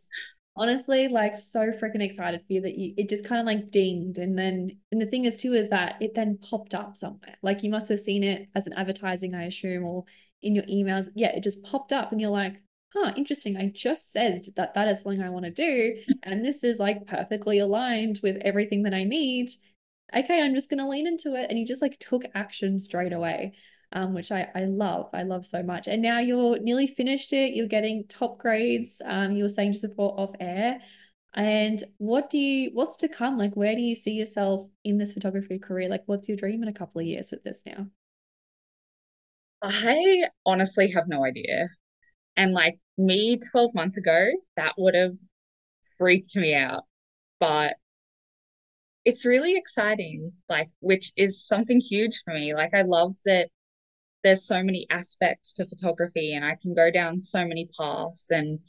Honestly 0.56 1.08
like 1.08 1.36
so 1.38 1.72
freaking 1.72 2.02
excited 2.02 2.42
for 2.46 2.54
you 2.54 2.62
that 2.62 2.78
you 2.78 2.94
it 2.98 3.10
just 3.10 3.26
kind 3.26 3.40
of 3.40 3.46
like 3.46 3.72
dinged. 3.72 4.18
And 4.18 4.38
then 4.38 4.78
and 4.92 5.02
the 5.02 5.06
thing 5.06 5.26
is 5.26 5.38
too 5.38 5.54
is 5.54 5.70
that 5.70 5.96
it 6.02 6.16
then 6.16 6.38
popped 6.38 6.74
up 6.76 6.96
somewhere. 6.96 7.36
Like 7.42 7.64
you 7.64 7.70
must 7.70 7.90
have 7.90 8.00
seen 8.00 8.24
it 8.24 8.48
as 8.56 8.68
an 8.68 8.74
advertising 8.74 9.36
i 9.36 9.44
assume 9.44 9.84
or 9.84 10.06
in 10.42 10.56
your 10.56 10.66
emails. 10.66 11.08
Yeah 11.16 11.36
it 11.36 11.44
just 11.44 11.64
popped 11.64 11.94
up 11.94 12.12
and 12.12 12.22
you're 12.22 12.30
like 12.30 12.62
huh 12.94 13.14
interesting. 13.18 13.58
I 13.58 13.72
just 13.74 14.12
said 14.12 14.44
that 14.56 14.76
that 14.76 14.88
is 14.88 15.02
something 15.02 15.22
i 15.22 15.30
want 15.30 15.46
to 15.46 15.52
do 15.52 15.96
and 16.24 16.46
this 16.46 16.64
is 16.64 16.80
like 16.80 17.08
perfectly 17.08 17.60
aligned 17.60 18.20
with 18.24 18.38
everything 18.42 18.84
that 18.84 18.94
i 18.94 19.04
need. 19.04 19.50
Okay 20.16 20.42
i'm 20.42 20.54
just 20.54 20.70
going 20.70 20.78
to 20.80 20.88
lean 20.88 21.08
into 21.08 21.36
it 21.36 21.48
and 21.50 21.58
you 21.58 21.66
just 21.66 21.82
like 21.82 21.98
took 22.00 22.24
action 22.36 22.78
straight 22.78 23.14
away 23.14 23.54
um, 23.94 24.14
which 24.14 24.32
I, 24.32 24.50
I 24.56 24.66
love. 24.66 25.10
I 25.14 25.24
love 25.24 25.46
so 25.46 25.64
much. 25.64 25.88
And 25.88 26.02
now 26.02 26.20
you're 26.20 26.60
nearly 26.60 26.88
finished 26.88 27.32
it. 27.32 27.56
You're 27.56 27.68
getting 27.68 28.06
top 28.10 28.40
grades. 28.40 29.02
Um, 29.06 29.32
you 29.32 29.44
were 29.44 29.50
saying 29.50 29.74
to 29.74 29.80
support 29.80 30.16
off 30.18 30.32
air. 30.40 30.80
And 31.36 31.84
what 31.98 32.30
do 32.30 32.38
you, 32.38 32.72
what's 32.74 32.98
to 32.98 33.08
come? 33.08 33.38
Like, 33.38 33.56
where 33.56 33.76
do 33.76 33.82
you 33.82 33.96
see 33.96 34.12
yourself 34.14 34.70
in 34.84 34.98
this 34.98 35.14
photography 35.14 35.60
career? 35.60 35.90
Like, 35.90 36.04
what's 36.08 36.28
your 36.28 36.38
dream 36.38 36.64
in 36.64 36.70
a 36.70 36.74
couple 36.74 37.02
of 37.02 37.08
years 37.08 37.30
with 37.32 37.44
this 37.44 37.62
now? 37.66 37.88
I 39.62 40.26
honestly 40.46 40.92
have 40.92 41.08
no 41.08 41.24
idea. 41.24 41.68
And 42.36 42.54
like 42.54 42.80
me 42.98 43.40
12 43.52 43.74
months 43.76 43.98
ago, 43.98 44.30
that 44.58 44.74
would 44.78 44.96
have 44.96 45.16
freaked 45.98 46.36
me 46.36 46.56
out. 46.56 46.84
But 47.40 47.76
it's 49.06 49.26
really 49.26 49.58
exciting, 49.58 50.32
like, 50.50 50.70
which 50.80 51.12
is 51.16 51.46
something 51.46 51.80
huge 51.80 52.22
for 52.24 52.34
me. 52.34 52.54
Like, 52.54 52.74
I 52.74 52.84
love 52.84 53.14
that 53.26 53.50
there's 54.24 54.46
so 54.46 54.64
many 54.64 54.88
aspects 54.90 55.54
to 55.54 55.68
photography 55.68 56.34
and 56.34 56.46
I 56.46 56.56
can 56.62 56.74
go 56.74 56.90
down 56.92 57.20
so 57.20 57.46
many 57.46 57.70
paths 57.80 58.32
and 58.32 58.60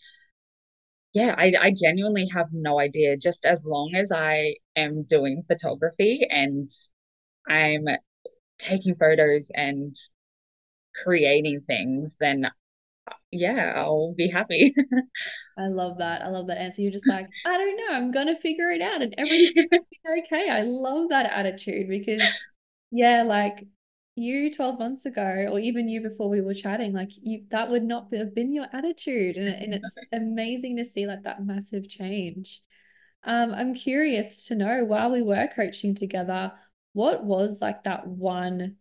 yeah, 1.13 1.35
I, 1.39 1.53
I 1.61 1.73
genuinely 1.73 2.29
have 2.35 2.49
no 2.53 2.81
idea. 2.81 3.17
Just 3.17 3.47
as 3.47 3.65
long 3.65 3.95
as 3.95 4.11
I 4.11 4.57
am 4.75 5.05
doing 5.05 5.45
photography 5.47 6.27
and 6.29 6.69
I'm 7.49 7.87
taking 8.59 8.97
photos 8.97 9.51
and 9.55 9.95
creating 11.05 11.61
things, 11.69 12.17
then 12.19 12.51
yeah, 13.31 13.75
I'll 13.77 14.13
be 14.17 14.29
happy. 14.29 14.75
I 15.59 15.69
love 15.69 15.99
that. 15.99 16.23
I 16.23 16.31
love 16.31 16.49
that 16.49 16.59
answer. 16.59 16.83
You're 16.83 16.91
just 16.91 17.07
like, 17.07 17.29
I 17.47 17.57
don't 17.57 17.77
know, 17.77 17.95
I'm 17.97 18.11
gonna 18.11 18.35
figure 18.35 18.71
it 18.71 18.83
out 18.83 19.01
and 19.01 19.15
everything's 19.17 19.67
okay. 20.25 20.49
I 20.51 20.63
love 20.63 21.11
that 21.11 21.27
attitude 21.33 21.89
because 21.89 22.23
yeah, 22.91 23.23
like 23.23 23.67
you 24.17 24.53
12 24.55 24.79
months 24.79 25.07
ago 25.07 25.49
or 25.51 25.59
even 25.59 25.89
you 25.89 26.01
before 26.01 26.29
we 26.29 26.41
were 26.41 26.55
chatting 26.55 26.93
like 26.93 27.11
you 27.23 27.45
that 27.51 27.69
would 27.69 27.83
not 27.83 28.07
have 28.15 28.35
been 28.35 28.53
your 28.53 28.67
attitude 28.73 29.37
and, 29.37 29.49
and 29.49 29.75
it's 29.83 29.99
amazing 30.13 30.77
to 30.77 30.85
see 30.85 31.07
like 31.07 31.23
that 31.25 31.45
massive 31.45 31.89
change. 31.89 32.61
Um 33.25 33.53
i'm 33.53 33.75
curious 33.75 34.47
to 34.47 34.55
know 34.55 34.85
while 34.85 35.11
we 35.11 35.23
were 35.23 35.49
coaching 35.55 35.95
together 35.95 36.53
what 36.93 37.25
was 37.25 37.61
like 37.61 37.85
that 37.85 38.07
one 38.07 38.77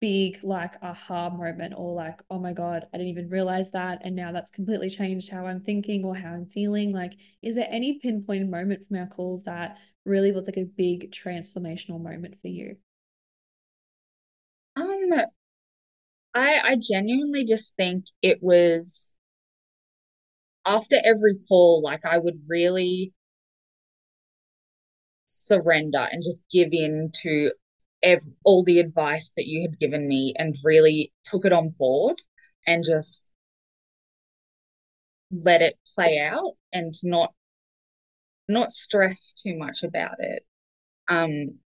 big 0.00 0.38
like 0.42 0.74
aha 0.82 1.30
moment 1.30 1.72
or 1.76 1.94
like 1.94 2.20
oh 2.30 2.38
my 2.38 2.52
god 2.52 2.86
i 2.92 2.98
didn't 2.98 3.10
even 3.10 3.28
realize 3.30 3.70
that 3.72 4.00
and 4.04 4.14
now 4.16 4.32
that's 4.32 4.50
completely 4.50 4.90
changed 4.90 5.30
how 5.30 5.46
i'm 5.46 5.60
thinking 5.60 6.04
or 6.04 6.14
how 6.14 6.30
i'm 6.30 6.46
feeling 6.46 6.92
like 6.92 7.12
is 7.42 7.56
there 7.56 7.68
any 7.70 7.98
pinpoint 8.00 8.50
moment 8.50 8.86
from 8.86 8.98
our 8.98 9.06
calls 9.06 9.44
that 9.44 9.78
really 10.04 10.32
was 10.32 10.46
like 10.46 10.58
a 10.58 10.64
big 10.76 11.10
transformational 11.12 12.02
moment 12.02 12.34
for 12.42 12.48
you 12.48 12.76
I 16.34 16.60
I 16.60 16.76
genuinely 16.76 17.44
just 17.44 17.74
think 17.74 18.04
it 18.22 18.40
was 18.42 19.16
after 20.66 21.00
every 21.02 21.36
call, 21.48 21.80
like 21.82 22.04
I 22.04 22.18
would 22.18 22.42
really 22.48 23.14
surrender 25.26 26.08
and 26.10 26.22
just 26.22 26.42
give 26.50 26.68
in 26.72 27.10
to 27.22 27.52
ev- 28.02 28.22
all 28.44 28.62
the 28.64 28.78
advice 28.78 29.32
that 29.36 29.46
you 29.46 29.62
had 29.62 29.78
given 29.78 30.06
me 30.08 30.34
and 30.36 30.54
really 30.64 31.12
took 31.24 31.44
it 31.44 31.52
on 31.52 31.70
board 31.70 32.16
and 32.66 32.84
just 32.84 33.30
let 35.30 35.60
it 35.62 35.78
play 35.94 36.18
out 36.18 36.52
and 36.72 36.94
not 37.02 37.34
not 38.48 38.72
stress 38.72 39.32
too 39.32 39.56
much 39.56 39.82
about 39.82 40.16
it. 40.18 40.44
Um, 41.08 41.60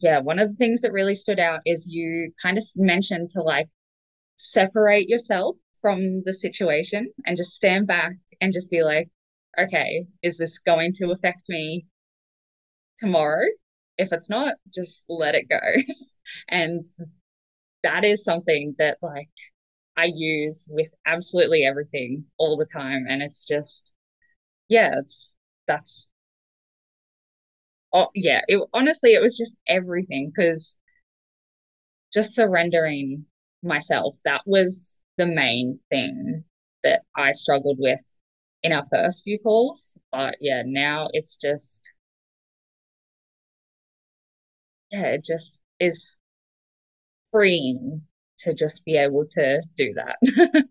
yeah, 0.00 0.20
one 0.20 0.38
of 0.38 0.48
the 0.48 0.56
things 0.56 0.80
that 0.82 0.92
really 0.92 1.14
stood 1.14 1.38
out 1.38 1.60
is 1.64 1.88
you 1.88 2.32
kind 2.42 2.58
of 2.58 2.64
mentioned 2.76 3.30
to 3.30 3.42
like 3.42 3.68
separate 4.36 5.08
yourself 5.08 5.56
from 5.80 6.22
the 6.24 6.32
situation 6.32 7.10
and 7.26 7.36
just 7.36 7.52
stand 7.52 7.86
back 7.86 8.12
and 8.40 8.52
just 8.52 8.70
be 8.70 8.82
like, 8.82 9.08
okay, 9.58 10.06
is 10.22 10.38
this 10.38 10.58
going 10.58 10.92
to 10.94 11.10
affect 11.10 11.48
me 11.48 11.86
tomorrow? 12.96 13.46
If 13.96 14.12
it's 14.12 14.30
not, 14.30 14.54
just 14.72 15.04
let 15.08 15.34
it 15.34 15.48
go. 15.48 15.58
and 16.48 16.84
that 17.82 18.04
is 18.04 18.24
something 18.24 18.74
that 18.78 18.98
like 19.02 19.30
I 19.96 20.10
use 20.14 20.68
with 20.70 20.88
absolutely 21.06 21.64
everything 21.64 22.24
all 22.38 22.56
the 22.56 22.66
time. 22.66 23.06
And 23.08 23.22
it's 23.22 23.46
just, 23.46 23.92
yeah, 24.68 24.94
it's 24.98 25.34
that's 25.66 26.08
oh 27.92 28.08
yeah 28.14 28.40
it 28.48 28.60
honestly 28.74 29.14
it 29.14 29.22
was 29.22 29.36
just 29.36 29.58
everything 29.68 30.32
because 30.34 30.76
just 32.12 32.34
surrendering 32.34 33.24
myself 33.62 34.16
that 34.24 34.42
was 34.46 35.00
the 35.16 35.26
main 35.26 35.78
thing 35.90 36.44
that 36.84 37.02
i 37.16 37.32
struggled 37.32 37.78
with 37.78 38.00
in 38.62 38.72
our 38.72 38.84
first 38.90 39.24
few 39.24 39.38
calls 39.38 39.96
but 40.12 40.36
yeah 40.40 40.62
now 40.64 41.08
it's 41.12 41.36
just 41.36 41.92
yeah 44.90 45.06
it 45.06 45.24
just 45.24 45.60
is 45.80 46.16
freeing 47.30 48.02
to 48.38 48.54
just 48.54 48.84
be 48.84 48.96
able 48.96 49.26
to 49.26 49.60
do 49.76 49.92
that. 49.94 50.16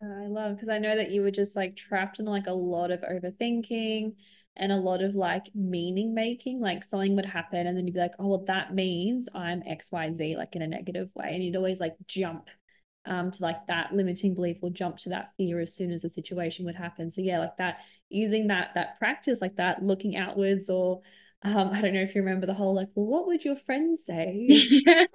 I 0.00 0.26
love 0.28 0.54
because 0.54 0.68
i 0.68 0.78
know 0.78 0.94
that 0.94 1.10
you 1.10 1.22
were 1.22 1.32
just 1.32 1.56
like 1.56 1.74
trapped 1.74 2.20
in 2.20 2.24
like 2.24 2.46
a 2.46 2.52
lot 2.52 2.92
of 2.92 3.00
overthinking 3.00 4.14
and 4.58 4.72
a 4.72 4.76
lot 4.76 5.02
of 5.02 5.14
like 5.14 5.46
meaning 5.54 6.14
making. 6.14 6.60
Like 6.60 6.84
something 6.84 7.16
would 7.16 7.26
happen 7.26 7.66
and 7.66 7.76
then 7.76 7.86
you'd 7.86 7.94
be 7.94 8.00
like, 8.00 8.14
oh, 8.18 8.28
well, 8.28 8.44
that 8.46 8.74
means 8.74 9.28
I'm 9.34 9.62
XYZ, 9.62 10.36
like 10.36 10.56
in 10.56 10.62
a 10.62 10.66
negative 10.66 11.08
way. 11.14 11.30
And 11.32 11.42
you'd 11.42 11.56
always 11.56 11.80
like 11.80 11.96
jump 12.06 12.48
um, 13.06 13.30
to 13.30 13.42
like 13.42 13.66
that 13.68 13.92
limiting 13.92 14.34
belief 14.34 14.58
or 14.60 14.70
jump 14.70 14.98
to 14.98 15.10
that 15.10 15.30
fear 15.36 15.60
as 15.60 15.74
soon 15.74 15.90
as 15.90 16.02
the 16.02 16.10
situation 16.10 16.66
would 16.66 16.76
happen. 16.76 17.10
So 17.10 17.22
yeah, 17.22 17.38
like 17.38 17.56
that 17.58 17.78
using 18.10 18.48
that 18.48 18.70
that 18.74 18.98
practice 18.98 19.40
like 19.40 19.56
that, 19.56 19.82
looking 19.82 20.16
outwards 20.16 20.68
or 20.68 21.00
um, 21.42 21.68
I 21.72 21.80
don't 21.80 21.94
know 21.94 22.02
if 22.02 22.14
you 22.14 22.22
remember 22.22 22.46
the 22.46 22.54
whole 22.54 22.74
like, 22.74 22.88
well, 22.94 23.06
what 23.06 23.26
would 23.26 23.44
your 23.44 23.56
friends 23.56 24.04
say? 24.04 24.46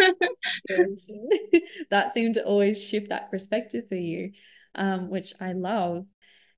that 1.89 2.11
seemed 2.11 2.35
to 2.35 2.43
always 2.43 2.81
shift 2.81 3.09
that 3.09 3.31
perspective 3.31 3.85
for 3.89 3.95
you, 3.95 4.31
um, 4.75 5.09
which 5.09 5.33
I 5.39 5.53
love. 5.53 6.05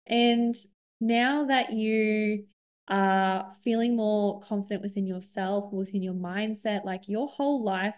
And 0.08 0.56
now 1.02 1.46
that 1.46 1.74
you 1.74 2.46
are 2.88 3.52
feeling 3.64 3.96
more 3.96 4.40
confident 4.42 4.84
within 4.84 5.08
yourself, 5.08 5.74
within 5.74 6.04
your 6.04 6.14
mindset, 6.14 6.86
like 6.86 7.08
your 7.08 7.28
whole 7.28 7.64
life 7.64 7.96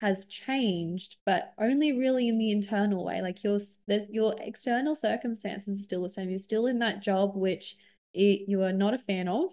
has 0.00 0.26
changed, 0.26 1.16
but 1.26 1.52
only 1.58 1.92
really 1.92 2.28
in 2.28 2.38
the 2.38 2.52
internal 2.52 3.04
way. 3.04 3.20
Like 3.20 3.42
your 3.42 3.58
there's 3.86 4.08
your 4.08 4.34
external 4.38 4.94
circumstances 4.94 5.80
are 5.80 5.84
still 5.84 6.02
the 6.02 6.08
same. 6.08 6.30
You're 6.30 6.38
still 6.38 6.66
in 6.66 6.78
that 6.78 7.02
job 7.02 7.32
which 7.34 7.76
it, 8.14 8.48
you 8.48 8.62
are 8.62 8.72
not 8.72 8.94
a 8.94 8.98
fan 8.98 9.28
of. 9.28 9.50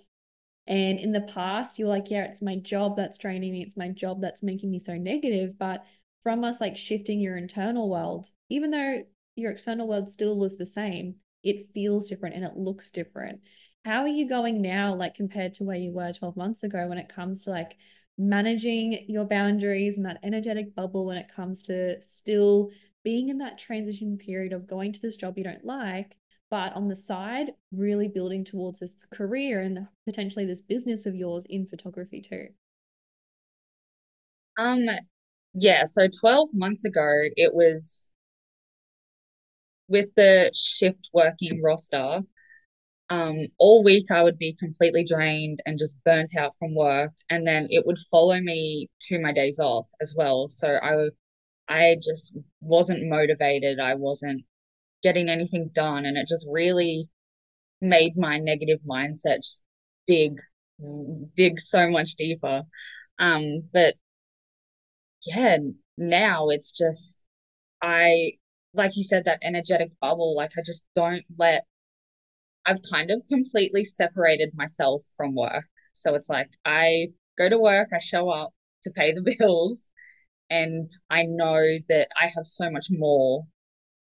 And 0.68 1.00
in 1.00 1.12
the 1.12 1.22
past, 1.22 1.78
you're 1.78 1.90
like, 1.90 2.10
yeah, 2.10 2.26
it's 2.26 2.42
my 2.42 2.56
job 2.58 2.96
that's 2.98 3.18
draining 3.18 3.52
me. 3.52 3.62
It's 3.62 3.78
my 3.78 3.90
job 3.90 4.22
that's 4.22 4.44
making 4.44 4.72
me 4.72 4.80
so 4.80 4.96
negative. 4.96 5.58
But 5.58 5.86
from 6.24 6.44
us 6.44 6.62
like 6.62 6.78
shifting 6.78 7.20
your 7.20 7.38
internal 7.38 7.90
world, 7.90 8.28
even 8.50 8.72
though 8.72 9.04
your 9.36 9.52
external 9.52 9.88
world 9.88 10.10
still 10.10 10.44
is 10.44 10.58
the 10.58 10.66
same, 10.66 11.16
it 11.44 11.72
feels 11.74 12.10
different 12.10 12.36
and 12.36 12.44
it 12.44 12.58
looks 12.58 12.90
different. 12.92 13.42
How 13.86 14.02
are 14.02 14.08
you 14.08 14.28
going 14.28 14.64
now, 14.64 14.96
like 14.96 15.14
compared 15.14 15.54
to 15.56 15.64
where 15.64 15.78
you 15.78 15.92
were 15.92 16.12
12 16.12 16.36
months 16.36 16.64
ago 16.64 16.88
when 16.88 16.98
it 16.98 17.08
comes 17.08 17.44
to 17.44 17.52
like 17.52 17.78
managing 18.18 19.06
your 19.08 19.26
boundaries 19.26 19.98
and 19.98 20.06
that 20.08 20.20
energetic 20.24 20.74
bubble 20.74 21.06
when 21.06 21.18
it 21.18 21.28
comes 21.34 21.62
to 21.64 22.02
still 22.02 22.72
being 23.04 23.30
in 23.30 23.38
that 23.38 23.60
transition 23.60 24.18
period 24.18 24.54
of 24.54 24.66
going 24.66 24.92
to 24.92 25.00
this 25.00 25.18
job 25.18 25.38
you 25.38 25.44
don't 25.44 25.64
like, 25.64 26.18
but 26.50 26.74
on 26.74 26.88
the 26.88 26.96
side, 26.96 27.52
really 27.72 28.08
building 28.08 28.44
towards 28.44 28.80
this 28.80 29.06
career 29.14 29.62
and 29.62 29.88
potentially 30.08 30.46
this 30.46 30.64
business 30.64 31.06
of 31.06 31.14
yours 31.14 31.46
in 31.48 31.68
photography 31.68 32.22
too? 32.22 32.48
Um, 34.58 34.86
yeah, 35.54 35.84
so 35.84 36.08
12 36.08 36.50
months 36.56 36.86
ago, 36.86 37.08
it 37.36 37.54
was 37.54 38.12
with 39.88 40.10
the 40.16 40.52
shift 40.56 41.10
working 41.14 41.62
roster. 41.62 42.22
Um, 43.10 43.48
all 43.60 43.84
week 43.84 44.10
I 44.12 44.24
would 44.24 44.38
be 44.40 44.54
completely 44.54 45.04
drained 45.04 45.60
and 45.66 45.78
just 45.78 45.98
burnt 46.04 46.36
out 46.38 46.54
from 46.58 46.76
work, 46.76 47.14
and 47.30 47.48
then 47.48 47.68
it 47.70 47.86
would 47.86 48.00
follow 48.12 48.40
me 48.40 48.90
to 49.04 49.20
my 49.20 49.32
days 49.32 49.60
off 49.60 49.88
as 50.02 50.14
well. 50.18 50.50
So 50.50 50.80
I, 50.82 51.10
I 51.68 51.98
just 52.02 52.38
wasn't 52.62 53.10
motivated. 53.10 53.80
I 53.80 53.96
wasn't 53.96 54.44
getting 55.04 55.30
anything 55.30 55.70
done, 55.74 56.06
and 56.06 56.18
it 56.18 56.28
just 56.28 56.48
really 56.50 57.10
made 57.82 58.18
my 58.18 58.40
negative 58.40 58.80
mindset 58.90 59.38
just 59.38 59.64
dig, 60.08 60.40
dig 61.36 61.60
so 61.60 61.90
much 61.90 62.16
deeper. 62.16 62.64
Um, 63.20 63.64
but 63.74 63.96
yeah, 65.26 65.58
now 65.98 66.50
it's 66.50 66.72
just 66.72 67.26
I 67.82 68.34
like 68.74 68.96
you 68.98 69.04
said 69.04 69.26
that 69.26 69.40
energetic 69.44 69.92
bubble. 70.02 70.36
Like 70.36 70.52
I 70.58 70.62
just 70.66 70.86
don't 70.96 71.24
let. 71.38 71.66
I've 72.66 72.82
kind 72.90 73.12
of 73.12 73.24
completely 73.28 73.86
separated 73.86 74.52
myself 74.56 75.06
from 75.18 75.36
work. 75.36 75.66
So 75.94 76.16
it's 76.16 76.30
like 76.30 76.50
I 76.66 77.08
go 77.38 77.50
to 77.50 77.60
work, 77.60 77.90
I 77.94 78.00
show 78.00 78.30
up 78.30 78.54
to 78.84 78.92
pay 78.92 79.14
the 79.14 79.22
bills, 79.40 79.90
and 80.50 80.90
I 81.10 81.24
know 81.24 81.62
that 81.90 82.10
I 82.22 82.28
have 82.28 82.46
so 82.46 82.70
much 82.72 82.88
more 82.92 83.46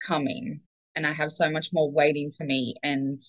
coming 0.06 0.62
and 0.96 1.08
I 1.08 1.14
have 1.14 1.32
so 1.32 1.50
much 1.50 1.70
more 1.74 1.92
waiting 1.92 2.32
for 2.32 2.46
me 2.46 2.76
and 2.84 3.20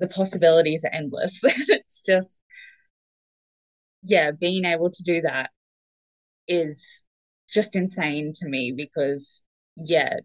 the 0.00 0.08
possibilities 0.08 0.84
are 0.84 0.92
endless. 0.94 1.40
it's 1.44 2.02
just 2.04 2.38
yeah, 4.02 4.30
being 4.32 4.64
able 4.64 4.90
to 4.90 5.02
do 5.02 5.20
that 5.22 5.50
is 6.48 7.04
just 7.50 7.76
insane 7.76 8.32
to 8.36 8.48
me 8.48 8.72
because 8.76 9.42
yeah, 9.76 10.16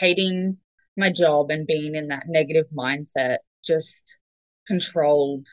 hating 0.00 0.58
my 0.96 1.10
job 1.10 1.50
and 1.50 1.66
being 1.66 1.94
in 1.94 2.08
that 2.08 2.24
negative 2.26 2.66
mindset 2.76 3.38
just 3.64 4.18
controlled 4.66 5.46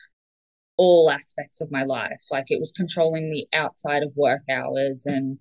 all 0.76 1.10
aspects 1.10 1.60
of 1.60 1.70
my 1.70 1.82
life. 1.82 2.22
Like 2.30 2.46
it 2.48 2.58
was 2.58 2.72
controlling 2.72 3.30
me 3.30 3.48
outside 3.52 4.02
of 4.02 4.14
work 4.16 4.42
hours 4.50 5.04
and 5.06 5.38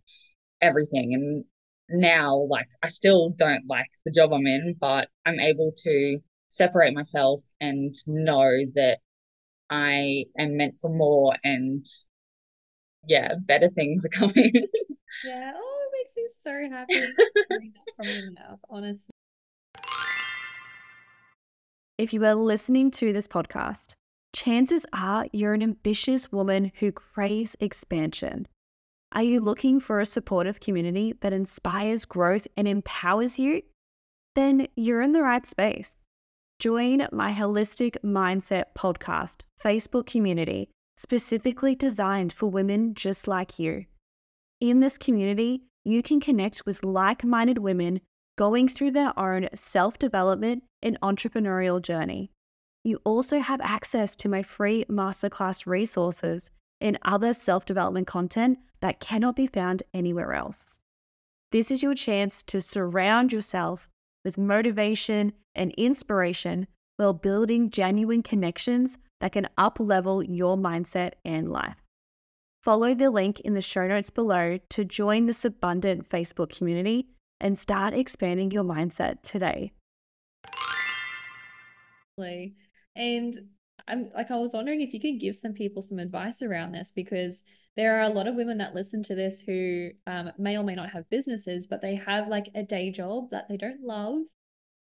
everything. 0.62 1.13
And 1.13 1.46
now, 2.01 2.46
like, 2.50 2.68
I 2.84 2.89
still 2.89 3.29
don't 3.29 3.63
like 3.68 3.89
the 4.06 4.12
job 4.12 4.34
I'm 4.34 4.46
in, 4.48 4.75
but 4.79 5.10
I'm 5.25 5.39
able 5.39 5.72
to 5.84 6.20
separate 6.50 6.94
myself 6.94 7.44
and 7.60 7.94
know 8.06 8.51
that 8.75 9.00
I 9.70 10.25
am 10.38 10.58
meant 10.58 10.77
for 10.77 10.89
more 10.89 11.36
and 11.44 11.86
yeah, 13.08 13.36
better 13.39 13.70
things 13.70 14.06
are 14.06 14.10
coming. 14.20 14.51
yeah. 15.24 15.53
Oh, 15.56 15.88
it 15.88 15.91
makes 15.98 16.15
me 16.15 16.27
so 16.41 16.70
happy 16.70 17.13
from 17.96 18.08
your 18.08 18.32
mouth, 18.32 18.60
honestly. 18.70 19.13
If 22.00 22.13
you 22.13 22.24
are 22.24 22.34
listening 22.34 22.91
to 22.91 23.12
this 23.12 23.27
podcast, 23.27 23.91
chances 24.34 24.86
are 24.94 25.27
you're 25.34 25.53
an 25.53 25.62
ambitious 25.62 26.32
woman 26.32 26.71
who 26.80 26.93
craves 26.93 27.58
expansion. 27.60 28.47
Are 29.12 29.24
you 29.24 29.41
looking 29.41 29.82
for 29.82 30.00
a 30.00 30.06
supportive 30.06 30.62
community 30.62 31.13
that 31.19 31.34
inspires 31.34 32.06
growth 32.06 32.47
and 32.56 32.69
empowers 32.69 33.38
you? 33.38 33.63
Then 34.34 34.67
you're 34.78 35.02
in 35.02 35.12
the 35.12 35.24
right 35.24 35.45
space. 35.45 35.93
Join 36.60 37.06
my 37.12 37.34
Holistic 37.34 37.97
Mindset 38.02 38.67
podcast 38.78 39.41
Facebook 39.62 40.06
community, 40.06 40.69
specifically 40.95 41.76
designed 41.76 42.32
for 42.32 42.50
women 42.50 42.93
just 42.93 43.28
like 43.28 43.60
you. 43.60 43.84
In 44.62 44.80
this 44.80 44.97
community, 44.97 45.63
you 45.84 46.02
can 46.02 46.21
connect 46.21 46.65
with 46.65 46.82
like 46.82 47.26
minded 47.26 47.58
women 47.58 48.00
going 48.39 48.69
through 48.69 48.91
their 48.91 49.12
own 49.19 49.49
self 49.54 49.99
development 49.99 50.63
and 50.82 50.97
entrepreneurial 51.02 51.82
journey. 51.82 52.32
You 52.86 53.02
also 53.04 53.39
have 53.39 53.60
access 53.60 54.15
to 54.15 54.30
my 54.30 54.43
free 54.43 54.86
masterclass 54.89 55.67
resources 55.67 56.49
and 56.80 56.97
other 57.04 57.34
self 57.34 57.65
development 57.65 58.08
content 58.08 58.58
that 58.80 59.02
cannot 59.02 59.36
be 59.36 59.45
found 59.45 59.84
anywhere 59.93 60.32
else. 60.32 60.80
This 61.52 61.69
is 61.69 61.84
your 61.84 61.95
chance 61.95 62.41
to 62.43 62.62
surround 62.62 63.34
yourself 63.34 63.89
with 64.23 64.38
motivation 64.38 65.34
and 65.54 65.73
inspiration 65.73 66.65
while 66.95 67.12
building 67.12 67.69
genuine 67.69 68.23
connections 68.23 68.97
that 69.19 69.34
can 69.34 69.49
up 69.58 69.82
level 69.82 70.23
your 70.23 70.56
mindset 70.56 71.12
and 71.25 71.52
life. 71.52 71.84
Follow 72.63 72.93
the 72.93 73.10
link 73.10 73.41
in 73.41 73.54
the 73.54 73.62
show 73.62 73.86
notes 73.86 74.10
below 74.10 74.60
to 74.69 74.86
join 74.86 75.25
this 75.25 75.43
abundant 75.43 76.08
Facebook 76.08 76.56
community 76.56 77.10
and 77.41 77.58
start 77.58 77.93
expanding 77.93 78.52
your 78.52 78.63
mindset 78.63 79.21
today. 79.21 79.71
And 82.95 83.34
I'm 83.88 84.12
like, 84.15 84.30
I 84.30 84.36
was 84.36 84.54
wondering 84.54 84.82
if 84.82 84.93
you 84.93 84.99
could 84.99 85.19
give 85.19 85.36
some 85.36 85.54
people 85.54 85.82
some 85.82 85.99
advice 85.99 86.41
around 86.41 86.73
this 86.73 86.91
because 86.93 87.43
there 87.75 87.97
are 87.97 88.04
a 88.04 88.10
lot 88.13 88.28
of 88.28 88.36
women 88.36 88.58
that 88.58 88.75
listen 88.75 89.02
to 89.04 89.15
this 89.15 89.39
who 89.39 89.89
um, 90.06 90.32
may 90.38 90.58
or 90.58 90.63
may 90.63 90.75
not 90.75 90.91
have 90.91 91.10
businesses, 91.10 91.65
but 91.65 91.82
they 91.82 91.95
have 91.95 92.28
like 92.28 92.49
a 92.56 92.63
day 92.63 92.91
job 92.91 93.30
that 93.32 93.47
they 93.47 93.58
don't 93.58 93.82
love 93.82 94.19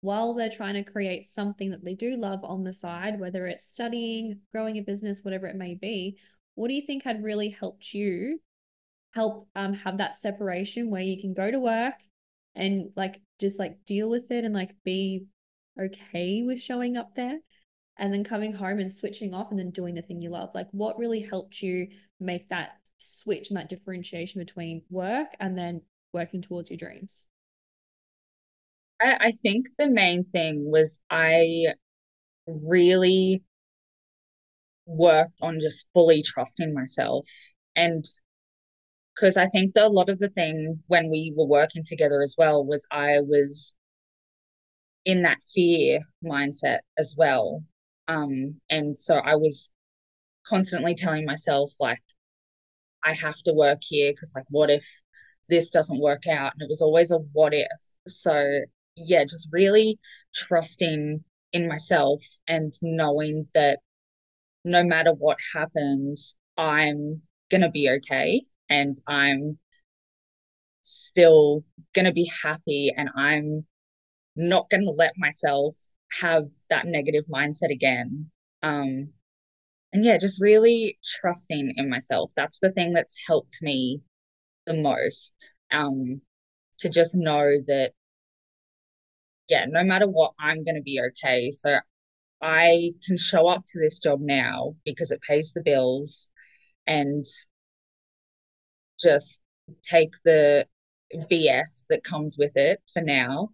while 0.02 0.34
they're 0.34 0.50
trying 0.50 0.76
to 0.76 0.84
create 0.84 1.26
something 1.26 1.72
that 1.72 1.84
they 1.84 1.94
do 1.94 2.16
love 2.16 2.44
on 2.44 2.64
the 2.64 2.74
side, 2.74 3.20
whether 3.20 3.48
it's 3.48 3.66
studying, 3.66 4.40
growing 4.52 4.78
a 4.78 4.82
business, 4.82 5.22
whatever 5.24 5.48
it 5.48 5.56
may 5.56 5.76
be. 5.76 6.18
What 6.56 6.70
do 6.70 6.74
you 6.74 6.84
think 6.86 7.04
had 7.04 7.24
really 7.24 7.50
helped 7.50 7.94
you 7.94 8.40
help 9.14 9.48
um, 9.56 9.74
have 9.74 9.98
that 9.98 10.16
separation 10.16 10.90
where 10.90 11.02
you 11.02 11.20
can 11.20 11.34
go 11.34 11.52
to 11.52 11.60
work 11.60 11.96
and 12.56 12.92
like 12.96 13.22
just 13.40 13.60
like 13.60 13.84
deal 13.86 14.10
with 14.10 14.32
it 14.32 14.44
and 14.44 14.54
like 14.54 14.72
be 14.84 15.26
okay 15.80 16.44
with 16.44 16.62
showing 16.62 16.98
up 16.98 17.16
there 17.16 17.40
and 17.98 18.14
then 18.14 18.24
coming 18.24 18.54
home 18.54 18.80
and 18.80 18.92
switching 18.92 19.34
off 19.34 19.52
and 19.52 19.60
then 19.60 19.72
doing 19.72 19.96
the 19.96 20.02
thing 20.02 20.22
you 20.22 20.30
love? 20.30 20.50
Like, 20.54 20.68
what 20.72 20.98
really 20.98 21.22
helped 21.22 21.62
you 21.62 21.88
make 22.20 22.50
that 22.50 22.72
switch 22.98 23.50
and 23.50 23.58
that 23.58 23.70
differentiation 23.70 24.40
between 24.42 24.84
work 24.90 25.30
and 25.40 25.58
then 25.58 25.82
working 26.14 26.42
towards 26.42 26.70
your 26.70 26.78
dreams? 26.78 27.26
I, 29.02 29.18
I 29.20 29.32
think 29.32 29.68
the 29.78 29.90
main 29.90 30.26
thing 30.26 30.70
was 30.70 31.00
I 31.10 31.74
really 32.48 33.44
worked 34.86 35.40
on 35.42 35.60
just 35.60 35.88
fully 35.94 36.22
trusting 36.22 36.74
myself. 36.74 37.28
And 37.76 38.06
because 39.16 39.38
I 39.38 39.48
think 39.48 39.74
that 39.74 39.86
a 39.86 39.90
lot 39.90 40.10
of 40.10 40.20
the 40.20 40.30
thing 40.30 40.80
when 40.88 41.10
we 41.10 41.34
were 41.36 41.46
working 41.46 41.84
together 41.84 42.22
as 42.22 42.36
well 42.38 42.66
was 42.66 42.86
I 42.92 43.22
was 43.22 43.76
in 45.06 45.22
that 45.22 45.38
fear 45.54 46.00
mindset 46.24 46.80
as 46.98 47.16
well. 47.18 47.64
Um, 48.08 48.60
and 48.70 48.98
so 48.98 49.16
I 49.16 49.36
was 49.36 49.72
constantly 50.46 50.96
telling 50.96 51.26
myself, 51.26 51.74
like, 51.80 52.02
I 53.04 53.14
have 53.14 53.38
to 53.44 53.54
work 53.54 53.80
here 53.82 54.12
because, 54.12 54.34
like, 54.36 54.46
what 54.50 54.70
if 54.70 54.86
this 55.48 55.70
doesn't 55.70 56.02
work 56.02 56.28
out? 56.28 56.54
And 56.54 56.64
it 56.64 56.70
was 56.70 56.82
always 56.82 57.12
a 57.12 57.18
what 57.18 57.54
if. 57.54 57.68
So, 58.08 58.62
yeah, 58.96 59.24
just 59.24 59.48
really 59.52 60.00
trusting 60.34 61.24
in 61.54 61.68
myself 61.68 62.24
and 62.48 62.74
knowing 62.82 63.48
that 63.54 63.80
no 64.66 64.84
matter 64.84 65.14
what 65.14 65.38
happens, 65.54 66.36
I'm 66.58 67.22
going 67.50 67.62
to 67.62 67.70
be 67.70 67.90
okay 67.90 68.42
and 68.70 68.98
I'm 69.08 69.58
still 70.82 71.62
going 71.94 72.06
to 72.06 72.12
be 72.12 72.32
happy 72.44 72.92
and 72.96 73.10
I'm 73.16 73.66
not 74.36 74.70
going 74.70 74.84
to 74.84 74.92
let 74.92 75.14
myself 75.18 75.78
have 76.22 76.48
that 76.70 76.86
negative 76.86 77.26
mindset 77.32 77.72
again. 77.72 78.30
Um, 78.62 79.10
and 79.94 80.04
yeah, 80.04 80.18
just 80.18 80.42
really 80.42 80.98
trusting 81.22 81.74
in 81.78 81.90
myself. 81.90 82.32
That's 82.36 82.60
the 82.60 82.72
thing 82.72 82.94
that's 82.94 83.16
helped 83.28 83.62
me 83.62 84.02
the 84.66 84.74
most. 84.74 85.54
Um, 85.72 86.22
to 86.80 86.90
just 86.90 87.16
know 87.16 87.58
that, 87.68 87.94
yeah, 89.48 89.66
no 89.70 89.84
matter 89.84 90.08
what, 90.08 90.34
I'm 90.40 90.64
going 90.64 90.76
to 90.76 90.82
be 90.82 91.00
okay. 91.10 91.50
So 91.52 91.78
I 92.42 92.92
can 93.06 93.18
show 93.18 93.48
up 93.48 93.64
to 93.68 93.80
this 93.80 94.00
job 94.00 94.20
now 94.22 94.76
because 94.84 95.12
it 95.12 95.22
pays 95.22 95.54
the 95.54 95.62
bills 95.64 96.32
and 96.86 97.24
just 99.00 99.42
take 99.84 100.14
the 100.24 100.68
BS 101.30 101.86
that 101.90 102.04
comes 102.04 102.38
with 102.38 102.52
it 102.56 102.82
for 102.94 103.02
now 103.02 103.50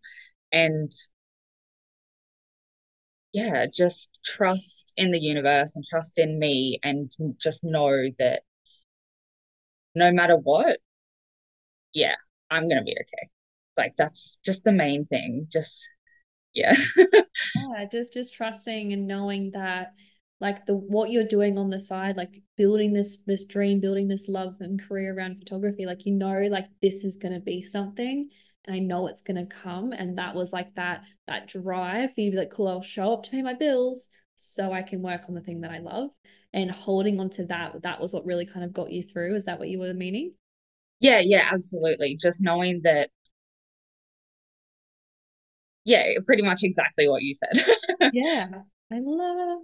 and 0.51 0.91
yeah, 3.33 3.65
just 3.65 4.19
trust 4.25 4.91
in 4.97 5.11
the 5.11 5.19
universe 5.19 5.75
and 5.75 5.85
trust 5.89 6.17
in 6.17 6.37
me 6.39 6.79
and 6.83 7.09
just 7.39 7.63
know 7.63 8.07
that 8.19 8.43
no 9.95 10.11
matter 10.11 10.35
what, 10.35 10.79
yeah, 11.93 12.15
I'm 12.49 12.67
gonna 12.67 12.83
be 12.83 12.93
okay. 12.99 13.29
Like 13.77 13.95
that's 13.97 14.37
just 14.43 14.63
the 14.63 14.71
main 14.71 15.05
thing. 15.05 15.47
Just 15.51 15.87
yeah. 16.53 16.75
yeah, 17.55 17.85
just 17.91 18.13
just 18.13 18.33
trusting 18.33 18.93
and 18.93 19.07
knowing 19.07 19.51
that 19.51 19.93
like 20.41 20.65
the 20.65 20.75
what 20.75 21.11
you're 21.11 21.23
doing 21.27 21.57
on 21.57 21.69
the 21.69 21.79
side, 21.79 22.17
like 22.17 22.41
building 22.57 22.93
this 22.93 23.19
this 23.19 23.45
dream, 23.45 23.79
building 23.79 24.07
this 24.07 24.27
love 24.27 24.55
and 24.59 24.81
career 24.81 25.15
around 25.15 25.37
photography, 25.39 25.85
like 25.85 26.05
you 26.05 26.13
know, 26.13 26.47
like 26.49 26.67
this 26.81 27.05
is 27.05 27.17
gonna 27.17 27.39
be 27.39 27.61
something 27.61 28.29
and 28.65 28.75
I 28.75 28.79
know 28.79 29.07
it's 29.07 29.21
gonna 29.21 29.45
come. 29.45 29.93
And 29.93 30.17
that 30.17 30.35
was 30.35 30.51
like 30.51 30.73
that 30.75 31.03
that 31.27 31.47
drive 31.47 32.13
for 32.13 32.21
you 32.21 32.31
to 32.31 32.35
be 32.35 32.39
like, 32.39 32.51
cool, 32.51 32.67
I'll 32.67 32.81
show 32.81 33.13
up 33.13 33.23
to 33.23 33.31
pay 33.31 33.43
my 33.43 33.53
bills 33.53 34.09
so 34.35 34.73
I 34.73 34.81
can 34.81 35.01
work 35.01 35.21
on 35.29 35.35
the 35.35 35.41
thing 35.41 35.61
that 35.61 35.71
I 35.71 35.79
love. 35.79 36.09
And 36.53 36.69
holding 36.69 37.19
on 37.19 37.29
to 37.31 37.45
that, 37.45 37.81
that 37.83 38.01
was 38.01 38.11
what 38.11 38.25
really 38.25 38.45
kind 38.45 38.65
of 38.65 38.73
got 38.73 38.91
you 38.91 39.03
through. 39.03 39.35
Is 39.35 39.45
that 39.45 39.59
what 39.59 39.69
you 39.69 39.79
were 39.79 39.93
meaning? 39.93 40.33
Yeah, 40.99 41.19
yeah, 41.19 41.47
absolutely. 41.51 42.17
Just 42.17 42.41
knowing 42.41 42.81
that 42.83 43.09
yeah, 45.83 46.05
pretty 46.25 46.43
much 46.43 46.63
exactly 46.63 47.07
what 47.07 47.23
you 47.23 47.33
said. 47.33 47.65
yeah. 48.13 48.47
I 48.91 48.99
love 49.01 49.59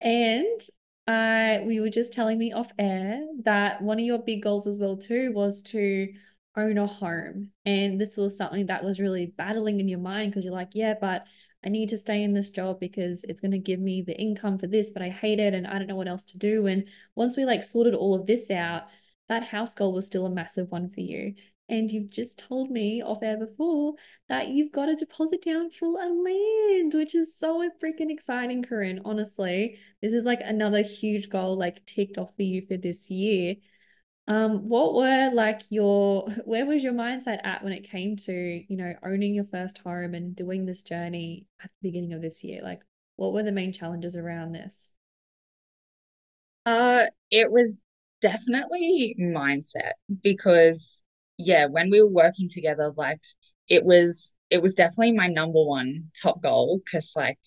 and 0.00 0.60
I 1.06 1.62
we 1.66 1.80
were 1.80 1.90
just 1.90 2.12
telling 2.12 2.38
me 2.38 2.52
off 2.52 2.70
air 2.78 3.20
that 3.42 3.82
one 3.82 3.98
of 3.98 4.04
your 4.04 4.18
big 4.18 4.42
goals 4.42 4.66
as 4.66 4.78
well 4.78 4.96
too 4.96 5.32
was 5.32 5.62
to 5.62 6.12
own 6.56 6.78
a 6.78 6.86
home. 6.86 7.50
And 7.66 8.00
this 8.00 8.16
was 8.16 8.36
something 8.36 8.66
that 8.66 8.84
was 8.84 9.00
really 9.00 9.26
battling 9.26 9.80
in 9.80 9.88
your 9.88 9.98
mind 9.98 10.30
because 10.30 10.44
you're 10.44 10.54
like, 10.54 10.70
yeah, 10.74 10.94
but 11.00 11.26
I 11.64 11.68
need 11.68 11.88
to 11.90 11.98
stay 11.98 12.22
in 12.22 12.32
this 12.34 12.50
job 12.50 12.78
because 12.78 13.24
it's 13.24 13.40
going 13.40 13.52
to 13.52 13.58
give 13.58 13.80
me 13.80 14.02
the 14.02 14.18
income 14.18 14.58
for 14.58 14.66
this, 14.66 14.90
but 14.90 15.02
I 15.02 15.08
hate 15.08 15.40
it 15.40 15.54
and 15.54 15.66
I 15.66 15.78
don't 15.78 15.88
know 15.88 15.96
what 15.96 16.08
else 16.08 16.26
to 16.26 16.38
do. 16.38 16.66
And 16.66 16.84
once 17.14 17.36
we 17.36 17.44
like 17.44 17.62
sorted 17.62 17.94
all 17.94 18.14
of 18.14 18.26
this 18.26 18.50
out, 18.50 18.84
that 19.28 19.42
house 19.44 19.74
goal 19.74 19.92
was 19.92 20.06
still 20.06 20.26
a 20.26 20.30
massive 20.30 20.70
one 20.70 20.90
for 20.90 21.00
you. 21.00 21.34
And 21.68 21.90
you've 21.90 22.10
just 22.10 22.38
told 22.38 22.70
me 22.70 23.02
off 23.02 23.22
air 23.22 23.38
before 23.38 23.94
that 24.28 24.48
you've 24.48 24.72
got 24.72 24.90
a 24.90 24.96
deposit 24.96 25.42
down 25.42 25.70
for 25.70 25.98
a 25.98 26.08
land, 26.08 26.92
which 26.92 27.14
is 27.14 27.38
so 27.38 27.68
freaking 27.82 28.10
exciting, 28.10 28.62
Carin. 28.62 29.00
Honestly, 29.04 29.78
this 30.02 30.12
is 30.12 30.24
like 30.24 30.40
another 30.42 30.82
huge 30.82 31.30
goal 31.30 31.56
like 31.56 31.84
ticked 31.86 32.18
off 32.18 32.36
for 32.36 32.42
you 32.42 32.66
for 32.66 32.76
this 32.76 33.10
year. 33.10 33.54
Um, 34.26 34.68
what 34.68 34.94
were 34.94 35.30
like 35.32 35.62
your 35.70 36.28
where 36.44 36.66
was 36.66 36.82
your 36.82 36.92
mindset 36.92 37.40
at 37.44 37.64
when 37.64 37.72
it 37.72 37.88
came 37.88 38.16
to, 38.16 38.32
you 38.68 38.76
know, 38.76 38.94
owning 39.02 39.34
your 39.34 39.46
first 39.46 39.78
home 39.78 40.14
and 40.14 40.36
doing 40.36 40.66
this 40.66 40.82
journey 40.82 41.46
at 41.62 41.70
the 41.70 41.88
beginning 41.88 42.12
of 42.12 42.20
this 42.20 42.44
year? 42.44 42.60
Like 42.62 42.82
what 43.16 43.32
were 43.32 43.42
the 43.42 43.52
main 43.52 43.72
challenges 43.72 44.16
around 44.16 44.52
this? 44.52 44.92
Uh, 46.66 47.04
it 47.30 47.50
was 47.50 47.80
definitely 48.20 49.14
mindset 49.18 49.92
because 50.22 51.03
yeah, 51.38 51.66
when 51.66 51.90
we 51.90 52.00
were 52.02 52.10
working 52.10 52.48
together, 52.48 52.92
like 52.96 53.20
it 53.68 53.84
was 53.84 54.34
it 54.50 54.62
was 54.62 54.74
definitely 54.74 55.12
my 55.12 55.26
number 55.28 55.62
one 55.64 56.10
top 56.22 56.42
goal 56.42 56.80
because 56.84 57.12
like 57.16 57.38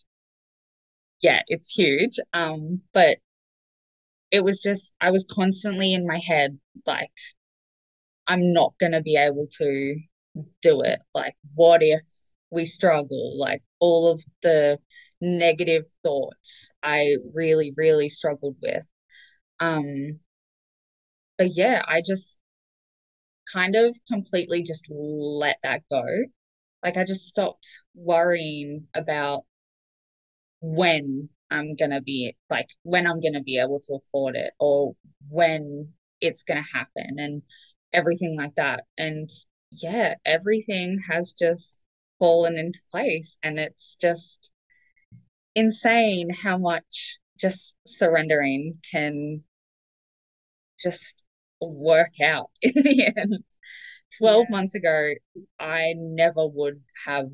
yeah, 1.22 1.42
it's 1.48 1.70
huge. 1.70 2.20
Um, 2.34 2.82
but 2.94 3.18
it 4.32 4.44
was 4.44 4.62
just 4.62 4.94
I 5.02 5.12
was 5.12 5.26
constantly 5.30 5.94
in 5.94 6.06
my 6.06 6.18
head 6.20 6.60
like 6.86 7.12
I'm 8.28 8.54
not 8.54 8.74
gonna 8.80 9.02
be 9.02 9.16
able 9.16 9.48
to 9.60 9.96
do 10.62 10.82
it. 10.82 11.04
Like, 11.14 11.36
what 11.56 11.82
if 11.84 12.06
we 12.52 12.66
struggle? 12.66 13.38
Like 13.38 13.64
all 13.80 14.10
of 14.12 14.24
the 14.44 14.80
negative 15.22 15.86
thoughts 16.04 16.72
I 16.84 17.18
really, 17.34 17.74
really 17.78 18.10
struggled 18.10 18.58
with. 18.62 18.88
Um, 19.60 20.20
but 21.38 21.56
yeah, 21.56 21.84
I 21.88 22.02
just 22.02 22.40
kind 23.54 23.76
of 23.76 23.98
completely 24.08 24.62
just 24.64 24.86
let 24.90 25.58
that 25.64 25.84
go. 25.90 26.04
Like 26.84 26.98
I 26.98 27.04
just 27.04 27.26
stopped 27.26 27.68
worrying 27.96 28.88
about 28.94 29.44
when 30.62 31.30
I'm 31.50 31.76
gonna 31.76 32.02
be 32.02 32.36
like 32.50 32.70
when 32.84 33.08
I'm 33.08 33.20
gonna 33.22 33.44
be 33.44 33.60
able 33.60 33.80
to 33.80 33.96
afford 33.96 34.36
it 34.36 34.54
or 34.60 34.96
when 35.30 35.94
it's 36.22 36.44
gonna 36.44 36.66
happen 36.74 37.16
and 37.18 37.42
everything 37.94 38.38
like 38.38 38.56
that. 38.56 38.86
And 38.98 39.30
yeah, 39.72 40.16
everything 40.26 41.00
has 41.10 41.34
just 41.34 41.86
fallen 42.20 42.58
into 42.58 42.80
place 42.92 43.38
and 43.44 43.60
it's 43.60 43.96
just 43.96 44.52
insane 45.56 46.30
how 46.30 46.58
much 46.58 47.18
just 47.40 47.76
surrendering 47.86 48.80
can 48.92 49.44
just 50.80 51.24
work 51.62 52.14
out 52.24 52.50
in 52.62 52.74
the 52.76 53.12
end. 53.16 53.44
12 54.18 54.46
yeah. 54.50 54.56
months 54.56 54.76
ago, 54.76 55.14
I 55.60 55.94
never 55.98 56.48
would 56.48 56.82
have 57.06 57.30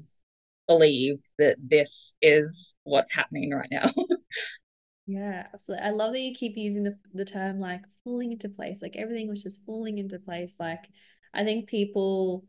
believed 0.68 1.30
that 1.38 1.58
this 1.60 2.16
is 2.22 2.76
what's 2.84 3.14
happening 3.14 3.52
right 3.52 3.70
now. 3.72 3.92
yeah, 5.06 5.48
absolutely. 5.54 5.86
I 5.86 5.92
love 5.92 6.14
that 6.14 6.20
you 6.20 6.34
keep 6.34 6.58
using 6.58 6.84
the, 6.84 6.98
the 7.14 7.26
term 7.26 7.60
like 7.60 7.82
falling 8.04 8.32
into 8.32 8.50
place. 8.50 8.82
Like 8.82 8.96
everything 8.96 9.28
was 9.28 9.44
just 9.44 9.64
falling 9.66 9.98
into 9.98 10.20
place. 10.20 10.56
Like 10.60 10.84
I 11.34 11.44
think 11.44 11.68
people 11.70 12.46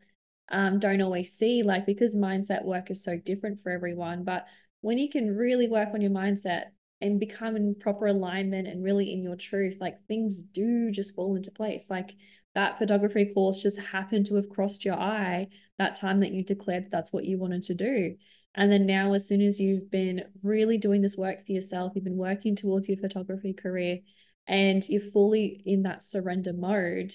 um 0.50 0.78
don't 0.78 1.00
always 1.00 1.32
see 1.32 1.62
like 1.62 1.86
because 1.86 2.14
mindset 2.14 2.64
work 2.64 2.90
is 2.90 3.02
so 3.02 3.16
different 3.16 3.62
for 3.62 3.70
everyone, 3.70 4.24
but 4.24 4.46
when 4.80 4.98
you 4.98 5.08
can 5.08 5.34
really 5.34 5.68
work 5.68 5.88
on 5.94 6.02
your 6.02 6.10
mindset 6.10 6.64
and 7.00 7.20
become 7.20 7.56
in 7.56 7.74
proper 7.74 8.06
alignment 8.06 8.68
and 8.68 8.82
really 8.82 9.12
in 9.12 9.22
your 9.22 9.36
truth, 9.36 9.78
like 9.80 10.06
things 10.06 10.40
do 10.40 10.90
just 10.90 11.14
fall 11.14 11.36
into 11.36 11.50
place. 11.50 11.90
Like 11.90 12.14
that 12.54 12.78
photography 12.78 13.32
course 13.34 13.62
just 13.62 13.80
happened 13.80 14.26
to 14.26 14.36
have 14.36 14.48
crossed 14.48 14.84
your 14.84 14.94
eye 14.94 15.48
that 15.78 15.96
time 15.96 16.20
that 16.20 16.30
you 16.30 16.44
declared 16.44 16.84
that 16.84 16.90
that's 16.90 17.12
what 17.12 17.24
you 17.24 17.38
wanted 17.38 17.64
to 17.64 17.74
do. 17.74 18.16
And 18.54 18.70
then 18.70 18.86
now, 18.86 19.14
as 19.14 19.26
soon 19.26 19.40
as 19.40 19.58
you've 19.58 19.90
been 19.90 20.22
really 20.42 20.78
doing 20.78 21.02
this 21.02 21.16
work 21.16 21.44
for 21.44 21.52
yourself, 21.52 21.92
you've 21.94 22.04
been 22.04 22.16
working 22.16 22.54
towards 22.54 22.88
your 22.88 22.98
photography 22.98 23.52
career 23.52 23.98
and 24.46 24.88
you're 24.88 25.00
fully 25.00 25.62
in 25.66 25.82
that 25.82 26.02
surrender 26.02 26.52
mode, 26.52 27.14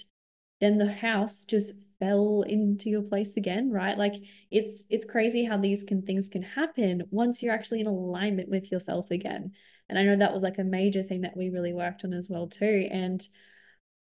then 0.61 0.77
the 0.77 0.91
house 0.91 1.45
just 1.45 1.73
fell 1.99 2.43
into 2.43 2.89
your 2.89 3.01
place 3.01 3.37
again, 3.37 3.71
right? 3.71 3.97
Like 3.97 4.15
it's 4.51 4.85
it's 4.89 5.05
crazy 5.05 5.43
how 5.45 5.57
these 5.57 5.83
can 5.83 6.01
things 6.03 6.29
can 6.29 6.43
happen 6.43 7.03
once 7.11 7.41
you're 7.43 7.53
actually 7.53 7.81
in 7.81 7.87
alignment 7.87 8.49
with 8.49 8.71
yourself 8.71 9.11
again. 9.11 9.53
And 9.89 9.97
I 9.97 10.03
know 10.03 10.17
that 10.17 10.33
was 10.33 10.43
like 10.43 10.57
a 10.59 10.63
major 10.63 11.03
thing 11.03 11.21
that 11.21 11.35
we 11.37 11.49
really 11.49 11.73
worked 11.73 12.03
on 12.05 12.13
as 12.13 12.29
well 12.29 12.47
too. 12.47 12.87
And 12.91 13.21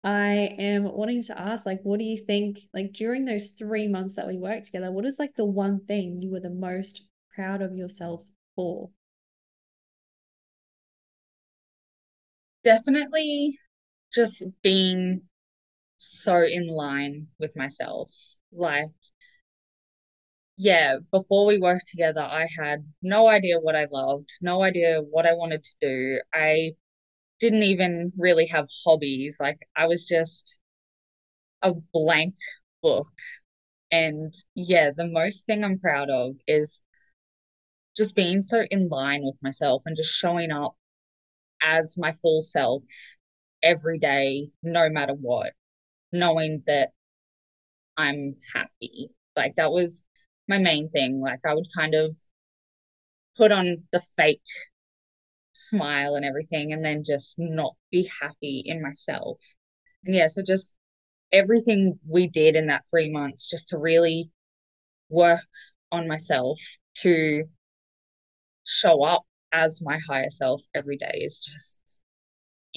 I 0.03 0.55
am 0.59 0.83
wanting 0.83 1.23
to 1.23 1.39
ask, 1.39 1.65
like, 1.65 1.81
what 1.83 1.99
do 1.99 2.05
you 2.05 2.17
think, 2.17 2.59
like, 2.73 2.91
during 2.93 3.25
those 3.25 3.51
three 3.51 3.87
months 3.87 4.15
that 4.15 4.27
we 4.27 4.37
worked 4.37 4.65
together, 4.65 4.91
what 4.91 5.05
is 5.05 5.19
like 5.19 5.35
the 5.35 5.45
one 5.45 5.79
thing 5.85 6.17
you 6.19 6.31
were 6.31 6.39
the 6.41 6.49
most 6.49 7.03
proud 7.35 7.61
of 7.61 7.75
yourself 7.75 8.25
for? 8.55 8.89
Definitely 12.63 13.59
just 14.13 14.43
being 14.63 15.23
so 15.99 16.43
in 16.43 16.67
line 16.67 17.27
with 17.39 17.55
myself. 17.55 18.11
Like, 18.51 18.87
yeah, 20.57 20.97
before 21.11 21.45
we 21.45 21.57
worked 21.57 21.87
together, 21.87 22.21
I 22.21 22.47
had 22.57 22.85
no 23.01 23.29
idea 23.29 23.59
what 23.59 23.75
I 23.75 23.87
loved, 23.91 24.29
no 24.41 24.63
idea 24.63 24.99
what 25.01 25.25
I 25.25 25.33
wanted 25.33 25.63
to 25.63 25.75
do. 25.81 26.21
I 26.33 26.73
didn't 27.39 27.63
even 27.63 28.13
really 28.17 28.47
have 28.47 28.67
hobbies. 28.85 29.37
Like 29.41 29.67
I 29.75 29.87
was 29.87 30.05
just 30.07 30.59
a 31.61 31.73
blank 31.93 32.35
book. 32.81 33.07
And 33.91 34.33
yeah, 34.55 34.91
the 34.95 35.07
most 35.07 35.45
thing 35.45 35.63
I'm 35.63 35.79
proud 35.79 36.09
of 36.09 36.35
is 36.47 36.81
just 37.95 38.15
being 38.15 38.41
so 38.41 38.63
in 38.71 38.87
line 38.89 39.21
with 39.23 39.37
myself 39.41 39.83
and 39.85 39.95
just 39.95 40.13
showing 40.13 40.51
up 40.51 40.75
as 41.63 41.97
my 41.97 42.11
full 42.13 42.43
self 42.43 42.83
every 43.63 43.99
day, 43.99 44.49
no 44.63 44.89
matter 44.89 45.13
what, 45.13 45.53
knowing 46.11 46.63
that 46.67 46.91
I'm 47.97 48.35
happy. 48.53 49.09
Like 49.35 49.55
that 49.55 49.71
was 49.71 50.05
my 50.47 50.57
main 50.57 50.89
thing. 50.89 51.19
Like 51.21 51.39
I 51.45 51.53
would 51.53 51.67
kind 51.75 51.95
of 51.95 52.15
put 53.37 53.51
on 53.51 53.83
the 53.91 53.99
fake 53.99 54.41
smile 55.53 56.15
and 56.15 56.25
everything 56.25 56.71
and 56.71 56.83
then 56.83 57.03
just 57.05 57.35
not 57.37 57.75
be 57.91 58.09
happy 58.21 58.63
in 58.65 58.81
myself. 58.81 59.37
And 60.05 60.15
yeah, 60.15 60.27
so 60.27 60.41
just 60.41 60.75
everything 61.31 61.99
we 62.07 62.27
did 62.27 62.55
in 62.55 62.67
that 62.67 62.85
three 62.89 63.11
months 63.11 63.49
just 63.49 63.69
to 63.69 63.77
really 63.77 64.31
work 65.09 65.41
on 65.91 66.07
myself 66.07 66.59
to 66.95 67.45
show 68.65 69.03
up 69.03 69.23
as 69.51 69.81
my 69.81 69.99
higher 70.07 70.29
self 70.29 70.61
every 70.75 70.97
day 70.97 71.21
is 71.23 71.39
just 71.39 71.98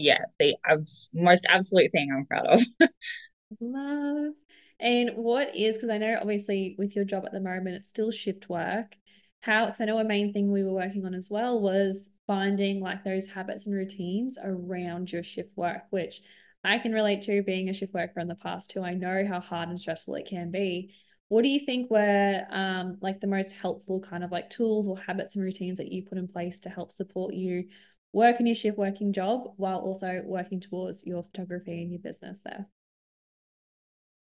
yeah 0.03 0.25
the 0.38 0.57
abs- 0.67 1.11
most 1.15 1.47
absolute 1.49 1.91
thing 1.93 2.11
i'm 2.15 2.27
proud 2.27 2.47
of 2.47 2.61
love 3.61 4.33
and 4.81 5.11
what 5.17 5.55
is 5.55 5.77
because 5.77 5.91
i 5.91 5.99
know 5.99 6.19
obviously 6.21 6.75
with 6.79 6.97
your 6.97 7.05
job 7.05 7.25
at 7.27 7.33
the 7.33 7.41
moment 7.41 7.77
it's 7.77 7.88
still 7.88 8.11
shift 8.11 8.49
work 8.49 8.97
how 9.43 9.67
because 9.67 9.81
I 9.81 9.87
know 9.87 9.99
a 9.99 10.05
main 10.05 10.33
thing 10.33 10.51
we 10.51 10.62
were 10.62 10.73
working 10.73 11.05
on 11.05 11.15
as 11.15 11.29
well 11.29 11.61
was 11.61 12.11
finding 12.27 12.81
like 12.81 13.03
those 13.05 13.27
habits 13.27 13.67
and 13.67 13.75
routines 13.75 14.38
around 14.43 15.12
your 15.12 15.25
shift 15.25 15.51
work, 15.57 15.83
which 15.91 16.23
I 16.65 16.79
can 16.79 16.93
relate 16.93 17.23
to 17.23 17.43
being 17.43 17.69
a 17.69 17.75
shift 17.75 17.93
worker 17.93 18.21
in 18.21 18.29
the 18.29 18.37
past 18.37 18.71
too. 18.71 18.83
I 18.83 18.95
know 18.95 19.27
how 19.29 19.41
hard 19.41 19.69
and 19.69 19.81
stressful 19.81 20.15
it 20.15 20.29
can 20.29 20.53
be. 20.53 20.95
What 21.27 21.43
do 21.43 21.49
you 21.49 21.59
think 21.59 21.91
were 21.91 22.47
um, 22.51 22.99
like 23.01 23.21
the 23.21 23.27
most 23.27 23.53
helpful 23.53 24.01
kind 24.01 24.23
of 24.23 24.31
like 24.31 24.49
tools 24.49 24.87
or 24.87 24.97
habits 24.97 25.35
and 25.35 25.45
routines 25.45 25.79
that 25.79 25.91
you 25.91 26.05
put 26.05 26.19
in 26.19 26.29
place 26.29 26.61
to 26.61 26.69
help 26.69 26.93
support 26.93 27.35
you 27.35 27.65
work 28.12 28.40
in 28.40 28.46
your 28.46 28.55
shift 28.55 28.79
working 28.79 29.12
job 29.12 29.53
while 29.57 29.79
also 29.79 30.22
working 30.25 30.61
towards 30.61 31.07
your 31.07 31.22
photography 31.22 31.83
and 31.83 31.90
your 31.90 32.01
business 32.01 32.40
there? 32.44 32.66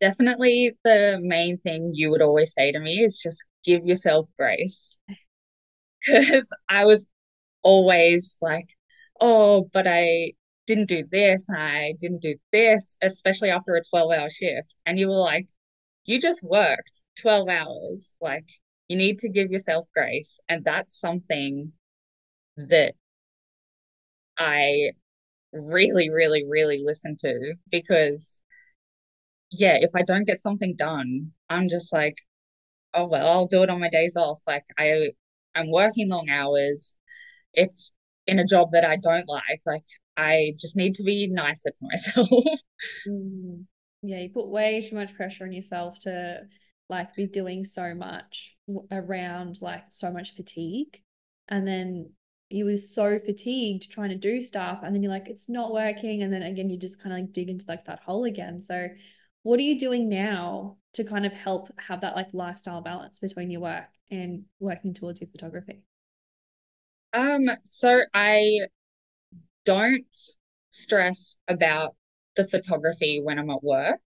Definitely 0.00 0.72
the 0.84 1.18
main 1.20 1.58
thing 1.58 1.92
you 1.94 2.10
would 2.10 2.22
always 2.22 2.52
say 2.52 2.70
to 2.70 2.78
me 2.78 3.00
is 3.00 3.18
just 3.18 3.42
give 3.64 3.86
yourself 3.86 4.28
grace. 4.36 4.98
Because 6.06 6.54
I 6.68 6.86
was 6.86 7.08
always 7.62 8.38
like, 8.40 8.68
oh, 9.20 9.68
but 9.72 9.86
I 9.86 10.32
didn't 10.66 10.86
do 10.86 11.04
this, 11.10 11.48
I 11.50 11.94
didn't 12.00 12.22
do 12.22 12.36
this, 12.52 12.96
especially 13.02 13.50
after 13.50 13.74
a 13.74 13.82
12 13.84 14.12
hour 14.12 14.30
shift. 14.30 14.74
And 14.86 14.98
you 14.98 15.08
were 15.08 15.18
like, 15.18 15.48
you 16.04 16.20
just 16.20 16.42
worked 16.42 17.04
12 17.20 17.48
hours. 17.48 18.16
Like, 18.20 18.48
you 18.88 18.96
need 18.96 19.18
to 19.18 19.28
give 19.28 19.50
yourself 19.50 19.86
grace. 19.94 20.40
And 20.48 20.64
that's 20.64 20.98
something 20.98 21.72
that 22.56 22.94
I 24.38 24.92
really, 25.52 26.10
really, 26.10 26.44
really 26.48 26.82
listen 26.84 27.16
to 27.20 27.54
because, 27.70 28.42
yeah, 29.50 29.76
if 29.80 29.90
I 29.94 30.02
don't 30.02 30.26
get 30.26 30.40
something 30.40 30.74
done, 30.76 31.32
I'm 31.48 31.68
just 31.68 31.92
like, 31.92 32.18
oh, 32.94 33.06
well, 33.06 33.28
I'll 33.30 33.46
do 33.46 33.62
it 33.62 33.70
on 33.70 33.80
my 33.80 33.90
days 33.90 34.16
off. 34.16 34.42
Like, 34.46 34.64
I, 34.78 35.10
I'm 35.54 35.70
working 35.70 36.08
long 36.10 36.30
hours. 36.30 36.96
It's 37.54 37.92
in 38.26 38.38
a 38.38 38.46
job 38.46 38.70
that 38.72 38.84
I 38.84 38.96
don't 38.96 39.28
like. 39.28 39.62
Like, 39.66 39.82
I 40.16 40.54
just 40.58 40.76
need 40.76 40.94
to 40.96 41.04
be 41.04 41.28
nicer 41.28 41.70
to 41.70 41.76
myself. 41.82 42.28
mm. 43.08 43.64
Yeah, 44.02 44.20
you 44.20 44.30
put 44.30 44.48
way 44.48 44.80
too 44.80 44.94
much 44.94 45.14
pressure 45.14 45.44
on 45.44 45.52
yourself 45.52 45.98
to 46.00 46.42
like 46.88 47.16
be 47.16 47.26
doing 47.26 47.64
so 47.64 47.94
much 47.94 48.56
around 48.92 49.58
like 49.60 49.84
so 49.90 50.12
much 50.12 50.34
fatigue. 50.36 51.02
And 51.48 51.66
then 51.66 52.10
you 52.50 52.64
were 52.64 52.76
so 52.76 53.18
fatigued 53.18 53.90
trying 53.90 54.08
to 54.10 54.16
do 54.16 54.40
stuff 54.40 54.80
and 54.82 54.94
then 54.94 55.02
you're 55.02 55.12
like 55.12 55.28
it's 55.28 55.48
not 55.48 55.72
working 55.72 56.22
and 56.22 56.32
then 56.32 56.42
again 56.42 56.70
you 56.70 56.78
just 56.78 57.00
kind 57.02 57.12
of 57.12 57.20
like 57.20 57.32
dig 57.32 57.48
into 57.48 57.64
like 57.68 57.84
that 57.84 58.00
hole 58.00 58.24
again. 58.24 58.60
So 58.60 58.88
what 59.42 59.58
are 59.58 59.62
you 59.62 59.78
doing 59.78 60.08
now 60.08 60.78
to 60.94 61.04
kind 61.04 61.26
of 61.26 61.32
help 61.32 61.68
have 61.78 62.00
that 62.00 62.16
like 62.16 62.28
lifestyle 62.32 62.80
balance 62.80 63.18
between 63.18 63.50
your 63.50 63.60
work 63.60 63.88
and 64.10 64.44
working 64.60 64.94
towards 64.94 65.20
your 65.20 65.28
photography? 65.28 65.82
Um 67.12 67.48
so 67.64 68.02
i 68.14 68.60
don't 69.64 70.16
stress 70.70 71.36
about 71.48 71.94
the 72.36 72.46
photography 72.46 73.20
when 73.22 73.38
i'm 73.38 73.50
at 73.50 73.62
work 73.62 74.00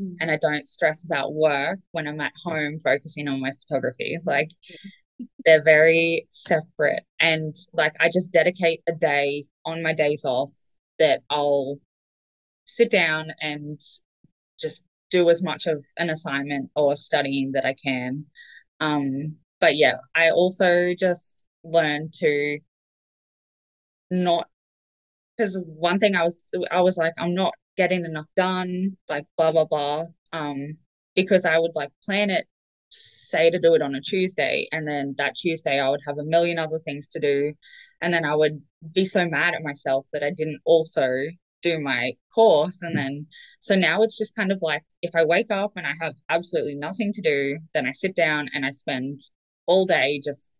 mm. 0.00 0.14
and 0.20 0.30
i 0.30 0.36
don't 0.36 0.66
stress 0.66 1.04
about 1.04 1.34
work 1.34 1.78
when 1.90 2.06
i'm 2.06 2.20
at 2.20 2.32
home 2.42 2.78
focusing 2.78 3.28
on 3.28 3.40
my 3.40 3.50
photography. 3.50 4.18
Like 4.24 4.50
they're 5.44 5.62
very 5.62 6.26
separate. 6.30 7.04
And 7.20 7.54
like 7.72 7.94
I 8.00 8.08
just 8.12 8.32
dedicate 8.32 8.82
a 8.88 8.92
day 8.94 9.46
on 9.64 9.82
my 9.82 9.92
days 9.92 10.24
off 10.24 10.54
that 10.98 11.22
I'll 11.30 11.78
sit 12.64 12.90
down 12.90 13.32
and 13.40 13.80
just 14.60 14.84
do 15.10 15.30
as 15.30 15.42
much 15.42 15.66
of 15.66 15.84
an 15.98 16.10
assignment 16.10 16.70
or 16.74 16.96
studying 16.96 17.52
that 17.52 17.66
I 17.66 17.74
can. 17.74 18.26
Um, 18.80 19.36
but 19.60 19.76
yeah, 19.76 19.96
I 20.14 20.30
also 20.30 20.94
just 20.98 21.44
learned 21.64 22.12
to 22.14 22.58
not 24.10 24.48
because 25.36 25.58
one 25.66 25.98
thing 25.98 26.14
I 26.16 26.22
was 26.22 26.46
I 26.70 26.80
was 26.82 26.96
like, 26.96 27.14
I'm 27.18 27.34
not 27.34 27.54
getting 27.76 28.04
enough 28.04 28.28
done, 28.36 28.96
like 29.08 29.26
blah 29.36 29.52
blah 29.52 29.64
blah. 29.64 30.04
Um, 30.32 30.78
because 31.14 31.44
I 31.46 31.58
would 31.58 31.72
like 31.74 31.90
plan 32.04 32.30
it 32.30 32.46
say 32.92 33.50
to 33.50 33.58
do 33.58 33.74
it 33.74 33.82
on 33.82 33.94
a 33.94 34.00
Tuesday, 34.00 34.68
and 34.72 34.86
then 34.86 35.14
that 35.18 35.34
Tuesday 35.34 35.80
I 35.80 35.88
would 35.88 36.02
have 36.06 36.18
a 36.18 36.24
million 36.24 36.58
other 36.58 36.78
things 36.78 37.08
to 37.08 37.20
do. 37.20 37.54
And 38.00 38.12
then 38.12 38.24
I 38.24 38.34
would 38.34 38.60
be 38.92 39.04
so 39.04 39.26
mad 39.26 39.54
at 39.54 39.62
myself 39.62 40.06
that 40.12 40.24
I 40.24 40.30
didn't 40.30 40.60
also 40.64 41.08
do 41.62 41.80
my 41.80 42.12
course. 42.34 42.82
And 42.82 42.98
then, 42.98 43.26
so 43.60 43.76
now 43.76 44.02
it's 44.02 44.18
just 44.18 44.34
kind 44.34 44.50
of 44.50 44.58
like 44.60 44.82
if 45.02 45.14
I 45.14 45.24
wake 45.24 45.50
up 45.50 45.72
and 45.76 45.86
I 45.86 45.94
have 46.00 46.14
absolutely 46.28 46.74
nothing 46.74 47.12
to 47.12 47.22
do, 47.22 47.58
then 47.74 47.86
I 47.86 47.92
sit 47.92 48.16
down 48.16 48.48
and 48.52 48.66
I 48.66 48.70
spend 48.70 49.20
all 49.66 49.86
day 49.86 50.20
just 50.22 50.58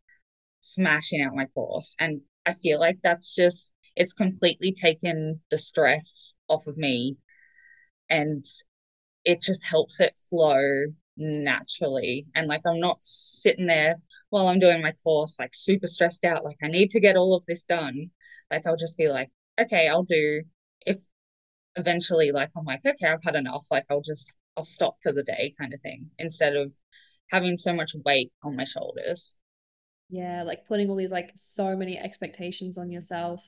smashing 0.61 1.21
out 1.23 1.35
my 1.35 1.47
course. 1.47 1.95
And 1.99 2.21
I 2.47 2.53
feel 2.53 2.79
like 2.79 2.99
that's 3.03 3.35
just, 3.35 3.75
it's 3.97 4.13
completely 4.13 4.73
taken 4.73 5.41
the 5.51 5.59
stress 5.59 6.35
off 6.49 6.69
of 6.69 6.77
me. 6.77 7.17
And 8.09 8.45
it 9.25 9.41
just 9.41 9.67
helps 9.67 10.01
it 10.01 10.19
flow 10.31 10.63
naturally. 11.17 12.27
And 12.35 12.49
like 12.49 12.63
i'm 12.67 12.81
not 12.81 13.03
sitting 13.03 13.67
there 13.67 13.97
while 14.31 14.49
i'm 14.49 14.59
doing 14.59 14.83
my 14.83 14.93
course 15.05 15.39
like 15.39 15.55
super 15.55 15.87
stressed 15.87 16.25
out 16.25 16.45
like 16.45 16.57
i 16.63 16.69
need 16.69 16.91
to 16.91 17.01
get 17.01 17.17
all 17.17 17.35
of 17.35 17.45
this 17.47 17.65
done. 17.65 18.11
Like 18.51 18.67
i'll 18.67 18.77
just 18.77 18.99
be 18.99 19.09
like 19.09 19.31
okay 19.61 19.89
i'll 19.89 20.05
do. 20.05 20.43
If 20.87 20.99
eventually 21.77 22.33
like 22.33 22.51
i'm 22.57 22.65
like 22.65 22.81
okay 22.87 23.09
i've 23.09 23.25
had 23.25 23.35
enough 23.35 23.67
like 23.71 23.85
i'll 23.91 24.03
just 24.03 24.37
i'll 24.57 24.65
stop 24.65 24.97
for 25.03 25.11
the 25.11 25.23
day 25.23 25.55
kind 25.59 25.73
of 25.73 25.81
thing 25.81 26.11
instead 26.19 26.55
of 26.55 26.75
having 27.31 27.57
so 27.57 27.73
much 27.73 27.95
weight 28.05 28.31
on 28.43 28.57
my 28.57 28.65
shoulders. 28.65 29.39
Yeah 30.11 30.43
like 30.43 30.67
putting 30.67 30.91
all 30.91 30.97
these 30.97 31.11
like 31.13 31.33
so 31.35 31.75
many 31.77 31.99
expectations 31.99 32.77
on 32.77 32.91
yourself 32.91 33.41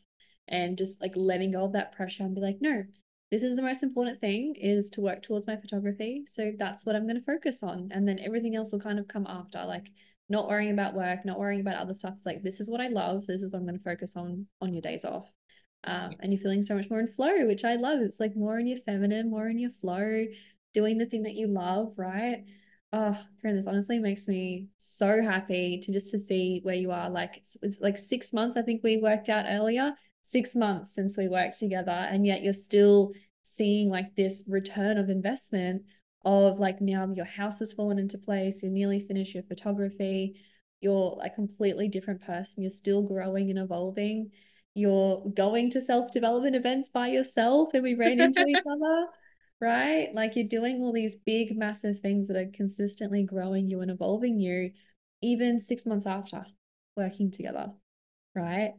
and 0.48 0.78
just 0.78 1.00
like 1.00 1.12
letting 1.16 1.52
go 1.52 1.64
of 1.64 1.72
that 1.72 1.92
pressure 1.92 2.22
and 2.22 2.34
be 2.34 2.40
like 2.40 2.58
no 2.60 2.84
this 3.30 3.42
is 3.42 3.56
the 3.56 3.62
most 3.62 3.82
important 3.82 4.20
thing 4.20 4.54
is 4.60 4.90
to 4.90 5.00
work 5.00 5.22
towards 5.22 5.46
my 5.46 5.56
photography. 5.56 6.24
So 6.30 6.52
that's 6.58 6.84
what 6.84 6.94
I'm 6.94 7.06
going 7.06 7.18
to 7.18 7.24
focus 7.24 7.62
on. 7.62 7.88
And 7.90 8.06
then 8.06 8.18
everything 8.20 8.54
else 8.54 8.72
will 8.72 8.80
kind 8.80 8.98
of 8.98 9.08
come 9.08 9.26
after, 9.26 9.64
like 9.64 9.90
not 10.28 10.48
worrying 10.48 10.72
about 10.72 10.94
work, 10.94 11.24
not 11.24 11.38
worrying 11.38 11.60
about 11.60 11.76
other 11.76 11.94
stuff. 11.94 12.14
It's 12.16 12.26
like, 12.26 12.42
this 12.42 12.60
is 12.60 12.68
what 12.68 12.80
I 12.80 12.88
love. 12.88 13.26
This 13.26 13.42
is 13.42 13.50
what 13.50 13.58
I'm 13.58 13.66
going 13.66 13.78
to 13.78 13.84
focus 13.84 14.16
on 14.16 14.46
on 14.60 14.72
your 14.72 14.82
days 14.82 15.04
off. 15.04 15.26
Um, 15.84 16.12
and 16.20 16.32
you're 16.32 16.40
feeling 16.40 16.62
so 16.62 16.74
much 16.74 16.88
more 16.88 17.00
in 17.00 17.08
flow, 17.08 17.46
which 17.46 17.64
I 17.64 17.74
love. 17.74 18.00
It's 18.00 18.20
like 18.20 18.36
more 18.36 18.58
in 18.58 18.66
your 18.66 18.78
feminine, 18.78 19.30
more 19.30 19.48
in 19.48 19.58
your 19.58 19.72
flow, 19.80 20.24
doing 20.72 20.98
the 20.98 21.06
thing 21.06 21.24
that 21.24 21.34
you 21.34 21.46
love, 21.48 21.92
right? 21.96 22.44
Oh, 22.92 23.18
Carin, 23.42 23.56
this 23.56 23.66
honestly 23.66 23.98
makes 23.98 24.28
me 24.28 24.68
so 24.78 25.20
happy 25.20 25.80
to 25.82 25.92
just 25.92 26.12
to 26.12 26.20
see 26.20 26.60
where 26.62 26.74
you 26.74 26.90
are. 26.90 27.10
Like 27.10 27.38
it's, 27.38 27.56
it's 27.60 27.80
like 27.80 27.98
six 27.98 28.32
months, 28.32 28.56
I 28.56 28.62
think 28.62 28.82
we 28.82 28.98
worked 28.98 29.28
out 29.28 29.46
earlier 29.48 29.94
six 30.26 30.54
months 30.54 30.94
since 30.94 31.18
we 31.18 31.28
worked 31.28 31.58
together 31.58 31.90
and 31.90 32.26
yet 32.26 32.42
you're 32.42 32.52
still 32.52 33.12
seeing 33.42 33.90
like 33.90 34.16
this 34.16 34.42
return 34.48 34.96
of 34.96 35.10
investment 35.10 35.82
of 36.24 36.58
like 36.58 36.80
now 36.80 37.06
your 37.14 37.26
house 37.26 37.58
has 37.58 37.74
fallen 37.74 37.98
into 37.98 38.16
place 38.16 38.62
you 38.62 38.70
nearly 38.70 39.00
finished 39.00 39.34
your 39.34 39.42
photography 39.42 40.34
you're 40.80 41.20
a 41.22 41.28
completely 41.28 41.88
different 41.88 42.22
person 42.22 42.62
you're 42.62 42.70
still 42.70 43.02
growing 43.02 43.50
and 43.50 43.58
evolving 43.58 44.30
you're 44.74 45.22
going 45.36 45.70
to 45.70 45.82
self-development 45.82 46.56
events 46.56 46.88
by 46.88 47.08
yourself 47.08 47.74
and 47.74 47.82
we 47.82 47.94
ran 47.94 48.18
into 48.18 48.46
each 48.46 48.64
other 48.70 49.06
right? 49.60 50.08
Like 50.12 50.36
you're 50.36 50.48
doing 50.48 50.82
all 50.82 50.92
these 50.92 51.16
big 51.16 51.56
massive 51.56 52.00
things 52.00 52.28
that 52.28 52.36
are 52.36 52.50
consistently 52.52 53.24
growing 53.24 53.70
you 53.70 53.80
and 53.80 53.90
evolving 53.90 54.38
you 54.38 54.72
even 55.22 55.58
six 55.58 55.86
months 55.86 56.06
after 56.06 56.44
working 56.96 57.30
together 57.30 57.72
right 58.34 58.74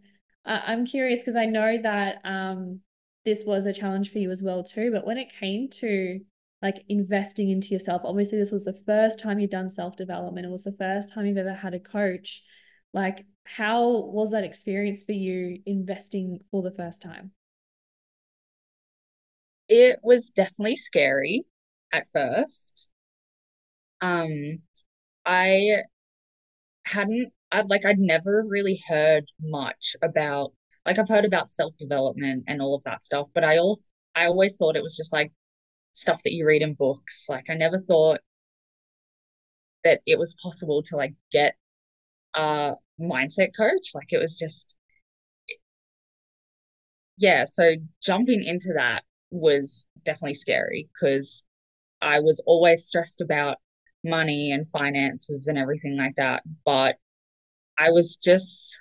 uh, 0.45 0.62
I'm 0.65 0.86
curious 0.86 1.19
because 1.21 1.36
I 1.36 1.45
know 1.45 1.77
that 1.81 2.21
um, 2.23 2.81
this 3.25 3.43
was 3.45 3.65
a 3.65 3.73
challenge 3.73 4.12
for 4.12 4.19
you 4.19 4.31
as 4.31 4.41
well 4.41 4.63
too. 4.63 4.91
But 4.91 5.05
when 5.05 5.17
it 5.17 5.34
came 5.39 5.69
to 5.81 6.19
like 6.62 6.84
investing 6.89 7.49
into 7.49 7.69
yourself, 7.69 8.01
obviously 8.05 8.38
this 8.38 8.51
was 8.51 8.65
the 8.65 8.79
first 8.86 9.19
time 9.19 9.39
you've 9.39 9.49
done 9.49 9.69
self 9.69 9.95
development. 9.95 10.45
It 10.45 10.51
was 10.51 10.63
the 10.63 10.75
first 10.77 11.12
time 11.13 11.25
you've 11.25 11.38
ever 11.38 11.53
had 11.53 11.73
a 11.73 11.79
coach. 11.79 12.43
Like, 12.93 13.25
how 13.43 13.88
was 14.05 14.31
that 14.31 14.43
experience 14.43 15.03
for 15.03 15.12
you 15.12 15.60
investing 15.65 16.39
for 16.51 16.62
the 16.63 16.71
first 16.71 17.01
time? 17.01 17.31
It 19.67 19.99
was 20.03 20.29
definitely 20.29 20.75
scary 20.75 21.45
at 21.91 22.08
first. 22.08 22.91
Um, 24.01 24.60
I 25.25 25.84
hadn't 26.86 27.34
I'd 27.55 27.69
like 27.69 27.85
I'd 27.85 27.99
never 27.99 28.43
really 28.49 28.81
heard 28.87 29.25
much 29.41 29.95
about 30.03 30.53
like 30.85 30.99
I've 30.99 31.09
heard 31.09 31.25
about 31.25 31.49
self-development 31.49 32.45
and 32.47 32.61
all 32.61 32.75
of 32.75 32.83
that 32.83 33.03
stuff, 33.03 33.29
but 33.33 33.43
I 33.43 33.57
also 33.57 33.83
I 34.15 34.25
always 34.27 34.55
thought 34.57 34.75
it 34.77 34.83
was 34.83 34.97
just 34.97 35.13
like 35.13 35.31
stuff 35.93 36.23
that 36.23 36.33
you 36.33 36.45
read 36.47 36.61
in 36.63 36.75
books. 36.75 37.25
Like 37.29 37.49
I 37.49 37.55
never 37.55 37.79
thought 37.79 38.21
that 39.83 40.01
it 40.05 40.17
was 40.17 40.35
possible 40.41 40.81
to 40.83 40.95
like 40.95 41.13
get 41.31 41.55
a 42.35 42.73
mindset 43.01 43.49
coach. 43.57 43.89
Like 43.95 44.13
it 44.13 44.19
was 44.19 44.37
just 44.37 44.75
yeah, 47.17 47.45
so 47.45 47.75
jumping 48.01 48.43
into 48.43 48.73
that 48.75 49.03
was 49.31 49.85
definitely 50.03 50.33
scary 50.33 50.89
because 50.93 51.45
I 52.01 52.19
was 52.21 52.43
always 52.47 52.85
stressed 52.85 53.21
about 53.21 53.57
money 54.03 54.51
and 54.51 54.67
finances 54.67 55.47
and 55.47 55.57
everything 55.57 55.97
like 55.97 56.15
that. 56.17 56.43
But 56.65 56.97
I 57.77 57.91
was 57.91 58.17
just 58.17 58.77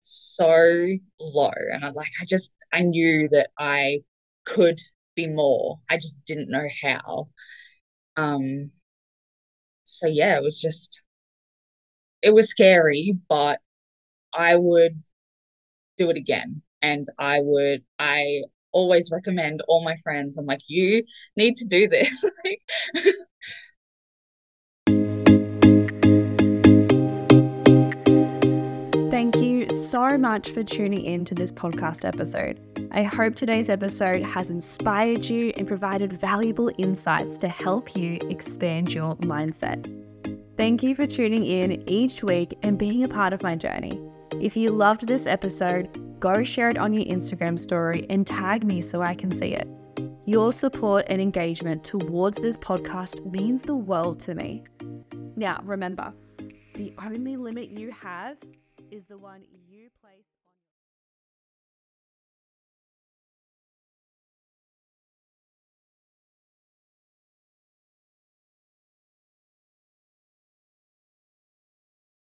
so 0.00 0.86
low. 1.20 1.50
And 1.72 1.84
I 1.84 1.88
like, 1.90 2.10
I 2.20 2.24
just, 2.26 2.52
I 2.72 2.80
knew 2.80 3.28
that 3.30 3.50
I 3.58 4.00
could 4.44 4.80
be 5.14 5.26
more. 5.26 5.80
I 5.90 5.96
just 5.96 6.24
didn't 6.24 6.50
know 6.50 6.66
how. 6.82 7.28
Um, 8.16 8.72
so 9.84 10.06
yeah, 10.06 10.36
it 10.36 10.42
was 10.42 10.60
just, 10.60 11.02
it 12.22 12.30
was 12.34 12.48
scary, 12.48 13.16
but 13.28 13.60
I 14.34 14.56
would 14.56 15.02
do 15.96 16.10
it 16.10 16.16
again. 16.16 16.62
And 16.82 17.06
I 17.18 17.40
would, 17.42 17.82
I 17.98 18.42
always 18.72 19.10
recommend 19.12 19.62
all 19.68 19.84
my 19.84 19.96
friends, 19.98 20.36
I'm 20.36 20.46
like, 20.46 20.62
you 20.68 21.04
need 21.36 21.56
to 21.56 21.66
do 21.66 21.88
this. 21.88 22.24
so 29.92 30.16
much 30.16 30.52
for 30.52 30.64
tuning 30.64 31.04
in 31.04 31.22
to 31.22 31.34
this 31.34 31.52
podcast 31.52 32.08
episode. 32.08 32.58
I 32.92 33.02
hope 33.02 33.34
today's 33.34 33.68
episode 33.68 34.22
has 34.22 34.48
inspired 34.48 35.26
you 35.26 35.52
and 35.58 35.68
provided 35.68 36.14
valuable 36.14 36.72
insights 36.78 37.36
to 37.36 37.48
help 37.48 37.94
you 37.94 38.18
expand 38.30 38.94
your 38.94 39.16
mindset. 39.16 39.84
Thank 40.56 40.82
you 40.82 40.94
for 40.94 41.06
tuning 41.06 41.44
in 41.44 41.86
each 41.86 42.24
week 42.24 42.56
and 42.62 42.78
being 42.78 43.04
a 43.04 43.08
part 43.08 43.34
of 43.34 43.42
my 43.42 43.54
journey. 43.54 44.00
If 44.40 44.56
you 44.56 44.70
loved 44.70 45.06
this 45.06 45.26
episode, 45.26 46.18
go 46.18 46.42
share 46.42 46.70
it 46.70 46.78
on 46.78 46.94
your 46.94 47.04
Instagram 47.04 47.60
story 47.60 48.06
and 48.08 48.26
tag 48.26 48.64
me 48.64 48.80
so 48.80 49.02
I 49.02 49.14
can 49.14 49.30
see 49.30 49.52
it. 49.52 49.68
Your 50.24 50.52
support 50.52 51.04
and 51.08 51.20
engagement 51.20 51.84
towards 51.84 52.38
this 52.38 52.56
podcast 52.56 53.30
means 53.30 53.60
the 53.60 53.76
world 53.76 54.20
to 54.20 54.34
me. 54.34 54.64
Now, 55.36 55.60
remember, 55.62 56.14
the 56.76 56.94
only 56.98 57.36
limit 57.36 57.68
you 57.68 57.90
have 57.90 58.38
is 58.92 59.06
the 59.06 59.18
one 59.18 59.42
you. 59.68 59.88